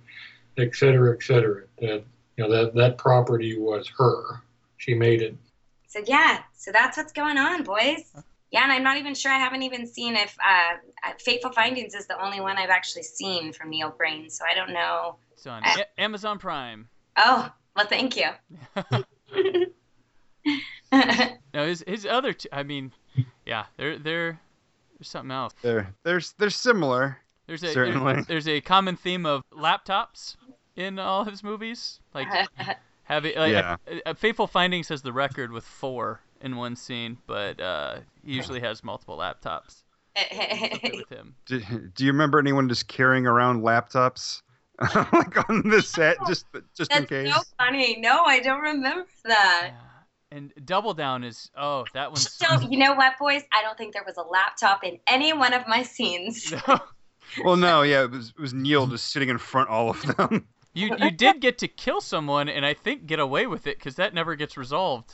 et 0.58 0.76
cetera, 0.76 1.14
et 1.14 1.24
cetera. 1.24 1.64
That 1.80 2.04
you 2.38 2.48
know 2.48 2.50
that 2.50 2.76
that 2.76 2.98
property 2.98 3.58
was 3.58 3.90
her. 3.98 4.42
She 4.78 4.94
made 4.94 5.22
it. 5.22 5.36
So 5.94 6.00
yeah 6.06 6.40
so 6.56 6.72
that's 6.72 6.96
what's 6.98 7.12
going 7.12 7.38
on 7.38 7.64
boys 7.64 8.14
yeah 8.52 8.64
and 8.64 8.72
I'm 8.72 8.84
not 8.84 8.98
even 8.98 9.14
sure 9.14 9.32
I 9.32 9.38
haven't 9.38 9.64
even 9.64 9.86
seen 9.86 10.16
if 10.16 10.36
uh, 10.40 11.12
Fateful 11.20 11.52
Findings 11.52 11.94
is 11.94 12.08
the 12.08 12.22
only 12.24 12.40
one 12.40 12.58
I've 12.58 12.70
actually 12.70 13.04
seen 13.04 13.52
from 13.52 13.70
Neil 13.72 13.94
Breen 13.98 14.30
so 14.30 14.46
I 14.50 14.56
don't 14.56 14.72
know 14.74 15.18
It's 15.34 15.46
on 15.48 15.64
A- 15.66 16.00
Amazon 16.02 16.40
Prime. 16.40 16.88
oh 17.18 17.52
well 17.76 17.88
thank 17.88 18.16
you 18.16 18.30
No, 21.54 21.66
his 21.66 21.84
his 21.88 22.06
other. 22.06 22.34
T- 22.34 22.50
I 22.52 22.64
mean, 22.64 22.92
yeah, 23.46 23.66
they're 23.78 23.98
they're 23.98 24.40
there's 24.98 25.10
something 25.10 25.32
else. 25.32 25.54
they're 25.62 25.94
they're 26.04 26.22
they're 26.38 26.50
similar. 26.50 27.18
There's 27.48 27.64
a 27.64 27.72
Certainly. 27.74 28.14
there- 28.14 28.24
there's 28.24 28.48
a 28.48 28.62
common 28.62 28.96
theme 28.98 29.26
of 29.26 29.42
laptops 29.54 30.36
in 30.76 31.00
all 31.00 31.24
his 31.26 31.44
movies. 31.44 32.00
Like 32.14 32.28
having 33.12 33.36
like 33.38 33.52
Yeah. 33.52 33.76
uh, 33.90 33.96
uh, 34.08 34.14
Fateful 34.14 34.48
Findings 34.48 34.88
has 34.90 35.02
the 35.02 35.12
record 35.14 35.52
with 35.52 35.66
four 35.66 36.22
in 36.42 36.56
one 36.56 36.76
scene, 36.76 37.18
but 37.28 37.60
uh, 37.60 37.98
he 38.26 38.34
usually 38.34 38.62
has 38.62 38.84
multiple 38.84 39.18
laptops 39.18 39.84
with 40.16 41.10
him. 41.10 41.36
Do, 41.46 41.60
do 41.94 42.06
you 42.06 42.12
remember 42.12 42.40
anyone 42.40 42.68
just 42.70 42.88
carrying 42.88 43.28
around 43.28 43.62
laptops 43.64 44.42
like 45.14 45.50
on 45.50 45.70
the 45.70 45.82
set 45.82 46.18
just 46.28 46.46
just 46.76 46.92
in 46.92 47.00
That's 47.02 47.10
case? 47.10 47.34
so 47.36 47.42
funny. 47.60 47.98
No, 48.00 48.24
I 48.24 48.40
don't 48.40 48.62
remember 48.62 49.06
that. 49.26 49.72
Yeah. 49.74 50.38
And 50.38 50.54
Double 50.66 50.94
Down 50.94 51.24
is 51.26 51.52
oh 51.58 51.86
that 51.94 52.10
one's 52.10 52.32
So 52.34 52.62
you 52.62 52.80
know 52.80 52.94
what, 52.94 53.20
boys? 53.20 53.44
I 53.54 53.62
don't 53.62 53.78
think 53.78 53.94
there 53.94 54.04
was 54.06 54.18
a 54.18 54.24
laptop 54.24 54.84
in 54.84 54.98
any 55.08 55.34
one 55.34 55.54
of 55.54 55.68
my 55.68 55.84
scenes. 55.84 56.54
Well, 57.46 57.56
no, 57.56 57.82
yeah, 57.84 58.04
it 58.04 58.12
was 58.12 58.30
it 58.38 58.42
was 58.42 58.54
Neil 58.54 58.88
just 58.88 59.14
sitting 59.14 59.30
in 59.30 59.38
front 59.38 59.70
all 59.70 59.90
of 59.92 60.02
them. 60.18 60.48
You 60.74 60.96
you 61.00 61.12
did 61.12 61.42
get 61.42 61.58
to 61.60 61.68
kill 61.68 62.02
someone 62.02 62.50
and 62.50 62.66
I 62.66 62.74
think 62.74 63.06
get 63.06 63.20
away 63.20 63.48
with 63.48 63.68
it 63.68 63.78
because 63.78 63.96
that 63.96 64.14
never 64.14 64.36
gets 64.36 64.58
resolved. 64.58 65.14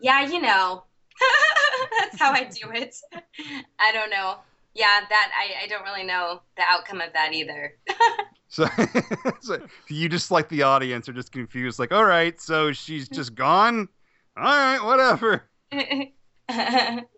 Yeah, 0.00 0.26
you 0.26 0.40
know. 0.40 0.84
That's 2.00 2.18
how 2.18 2.32
I 2.32 2.44
do 2.44 2.70
it. 2.72 2.96
I 3.78 3.92
don't 3.92 4.10
know. 4.10 4.36
Yeah, 4.74 5.00
that 5.08 5.32
I, 5.38 5.64
I 5.64 5.66
don't 5.68 5.84
really 5.84 6.04
know 6.04 6.42
the 6.56 6.62
outcome 6.68 7.00
of 7.00 7.12
that 7.14 7.32
either. 7.32 7.74
So, 8.48 8.66
so 9.40 9.66
you 9.88 10.08
just 10.08 10.30
like 10.30 10.48
the 10.50 10.62
audience 10.62 11.08
are 11.08 11.14
just 11.14 11.32
confused, 11.32 11.78
like, 11.78 11.92
all 11.92 12.04
right, 12.04 12.38
so 12.40 12.72
she's 12.72 13.06
mm-hmm. 13.06 13.14
just 13.14 13.34
gone. 13.34 13.88
All 14.36 14.44
right, 14.44 14.78
whatever. 14.84 15.44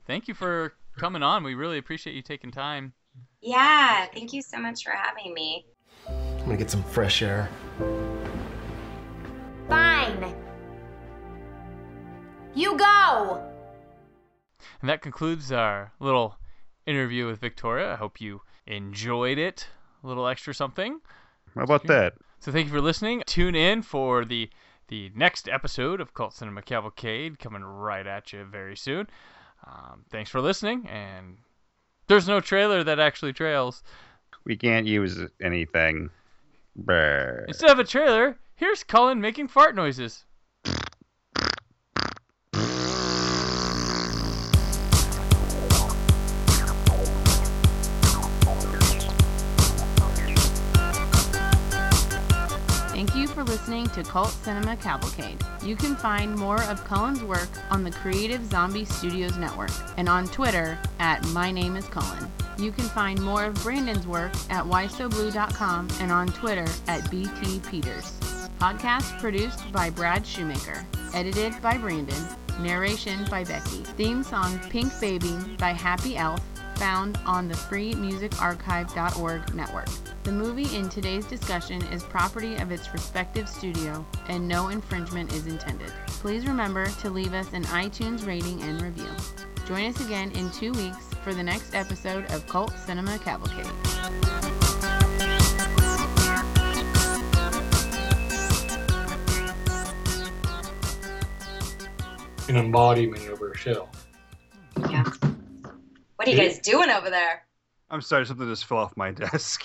Thank 0.07 0.29
you 0.29 0.35
for 0.35 0.72
coming 0.96 1.22
on. 1.22 1.42
We 1.42 1.55
really 1.55 1.79
appreciate 1.79 2.14
you 2.14 2.22
taking 2.22 2.51
time. 2.51 2.92
yeah, 3.42 4.07
thank 4.14 4.33
you 4.33 4.40
so 4.40 4.59
much 4.59 4.85
for 4.85 4.92
having 4.92 5.35
me. 5.35 5.66
I'm 6.49 6.53
gonna 6.53 6.61
get 6.61 6.71
some 6.71 6.83
fresh 6.83 7.21
air. 7.21 7.51
Fine. 9.69 10.35
You 12.55 12.75
go. 12.79 13.47
And 14.81 14.89
that 14.89 15.03
concludes 15.03 15.53
our 15.53 15.93
little 16.01 16.37
interview 16.87 17.27
with 17.27 17.39
Victoria. 17.39 17.93
I 17.93 17.97
hope 17.97 18.19
you 18.19 18.41
enjoyed 18.67 19.37
it. 19.37 19.67
A 20.03 20.07
little 20.07 20.27
extra 20.27 20.55
something. 20.55 21.03
How 21.55 21.65
about 21.65 21.87
that? 21.89 22.15
So 22.41 22.51
thank 22.51 22.69
you 22.69 22.73
for 22.73 22.81
listening. 22.81 23.23
Tune 23.27 23.55
in 23.55 23.83
for 23.83 24.25
the 24.25 24.49
the 24.87 25.13
next 25.15 25.51
episode 25.51 26.01
of 26.01 26.15
Cult 26.15 26.33
Cinema 26.33 26.63
Cavalcade 26.63 27.39
coming 27.39 27.63
right 27.63 28.07
at 28.07 28.33
you 28.33 28.45
very 28.45 28.75
soon. 28.75 29.07
Um, 29.67 30.07
thanks 30.09 30.31
for 30.31 30.41
listening, 30.41 30.89
and 30.89 31.37
there's 32.07 32.27
no 32.27 32.41
trailer 32.41 32.83
that 32.85 32.99
actually 32.99 33.35
trails. 33.35 33.83
We 34.47 34.57
can't 34.57 34.87
use 34.87 35.21
anything. 35.43 36.09
Instead 37.49 37.71
of 37.71 37.79
a 37.79 37.85
trailer, 37.85 38.38
here's 38.55 38.85
Cullen 38.85 39.21
making 39.21 39.49
fart 39.49 39.75
noises. 39.75 40.25
Listening 53.49 53.89
to 53.89 54.03
Cult 54.03 54.29
Cinema 54.29 54.77
Cavalcade. 54.77 55.43
You 55.65 55.75
can 55.75 55.97
find 55.97 56.37
more 56.37 56.63
of 56.65 56.85
Cullen's 56.85 57.23
work 57.23 57.49
on 57.71 57.83
the 57.83 57.91
Creative 57.91 58.45
Zombie 58.45 58.85
Studios 58.85 59.39
Network 59.39 59.71
and 59.97 60.07
on 60.07 60.29
Twitter 60.29 60.79
at 60.99 61.27
My 61.29 61.51
Name 61.51 61.75
is 61.75 61.87
Cullen. 61.87 62.31
You 62.59 62.71
can 62.73 62.85
find 62.85 63.21
more 63.23 63.45
of 63.45 63.55
Brandon's 63.63 64.07
work 64.07 64.33
at 64.51 64.65
whysoblue.com 64.65 65.89
and 66.01 66.13
on 66.13 66.29
Twitter 66.29 66.67
at 66.89 67.11
BT 67.11 67.61
Peters. 67.61 68.19
Podcast 68.61 69.19
produced 69.19 69.73
by 69.73 69.89
Brad 69.89 70.27
Shoemaker. 70.27 70.87
Edited 71.15 71.55
by 71.63 71.79
Brandon. 71.79 72.23
Narration 72.61 73.25
by 73.31 73.45
Becky. 73.45 73.83
Theme 73.97 74.23
song 74.23 74.59
Pink 74.69 74.93
Baby 75.01 75.35
by 75.59 75.71
Happy 75.71 76.19
Elf 76.19 76.41
found 76.79 77.19
on 77.27 77.49
the 77.49 77.55
freemusicarchive.org 77.55 79.55
network. 79.55 79.88
The 80.23 80.33
movie 80.33 80.77
in 80.77 80.88
today's 80.88 81.27
discussion 81.27 81.83
is 81.87 82.05
property 82.05 82.57
of 82.57 82.71
its 82.71 82.93
respective 82.93 83.49
studio, 83.49 84.07
and 84.29 84.47
no 84.47 84.69
infringement 84.69 85.33
is 85.33 85.47
intended. 85.47 85.93
Please 86.07 86.47
remember 86.47 86.87
to 86.87 87.11
leave 87.11 87.35
us 87.35 87.53
an 87.53 87.64
iTunes 87.64 88.27
rating 88.27 88.62
and 88.62 88.81
review. 88.81 89.11
Join 89.67 89.87
us 89.87 90.05
again 90.05 90.31
in 90.33 90.51
two 90.53 90.73
weeks 90.73 91.12
for 91.23 91.35
the 91.35 91.43
next 91.43 91.75
episode 91.75 92.31
of 92.31 92.47
Cult 92.47 92.73
Cinema 92.79 93.19
Cavalcade. 93.19 93.67
An 102.49 102.57
embodiment 102.57 103.29
of 103.29 103.41
herself. 103.41 104.07
Yeah. 104.91 105.05
What 106.19 106.27
are 106.27 106.31
you 106.33 106.37
guys 106.37 106.59
doing 106.59 106.91
over 106.91 107.11
there? 107.11 107.47
I'm 107.91 108.01
sorry, 108.03 108.27
something 108.27 108.49
just 108.49 108.65
fell 108.67 108.79
off 108.79 108.97
my 108.97 109.11
desk. 109.23 109.65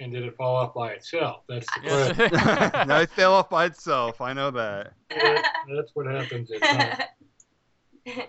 And 0.00 0.12
did 0.12 0.24
it 0.24 0.34
fall 0.36 0.56
off 0.56 0.72
by 0.74 0.92
itself? 0.92 1.42
That's 1.48 1.66
the 1.66 1.80
Yes. 1.84 2.16
question. 2.16 2.88
no, 2.88 3.00
it 3.02 3.10
fell 3.10 3.34
off 3.34 3.50
by 3.50 3.66
itself. 3.66 4.20
I 4.22 4.32
know 4.32 4.50
that. 4.52 4.94
That- 5.10 5.44
That's 5.76 5.90
what 5.94 6.06
happens 6.06 6.50
at 6.50 6.62
times. 6.62 8.24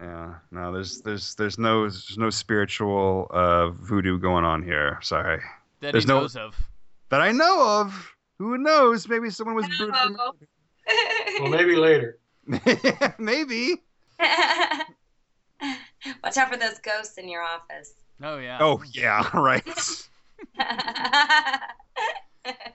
Yeah. 0.00 0.34
No, 0.52 0.72
there's 0.72 1.00
there's 1.02 1.34
there's 1.34 1.58
no 1.58 1.80
there's 1.82 2.16
no 2.16 2.30
spiritual 2.30 3.26
uh, 3.30 3.70
voodoo 3.70 4.16
going 4.18 4.44
on 4.44 4.62
here. 4.62 4.98
Sorry. 5.02 5.40
that 5.80 5.90
There's 5.92 6.04
he 6.04 6.08
no- 6.08 6.20
knows 6.20 6.36
of. 6.36 6.54
That 7.08 7.20
I 7.20 7.32
know 7.32 7.80
of. 7.80 8.14
Who 8.38 8.58
knows? 8.58 9.08
Maybe 9.08 9.28
someone 9.30 9.56
was 9.56 9.66
No. 9.80 10.34
Well, 11.40 11.48
maybe 11.50 11.74
later. 11.74 12.18
Maybe. 13.18 13.82
Watch 16.24 16.36
out 16.36 16.50
for 16.50 16.56
those 16.56 16.78
ghosts 16.78 17.18
in 17.18 17.28
your 17.28 17.42
office. 17.42 17.94
Oh 18.22 18.38
yeah. 18.38 18.58
Oh 18.60 18.82
yeah, 18.92 19.28
right. 19.34 19.64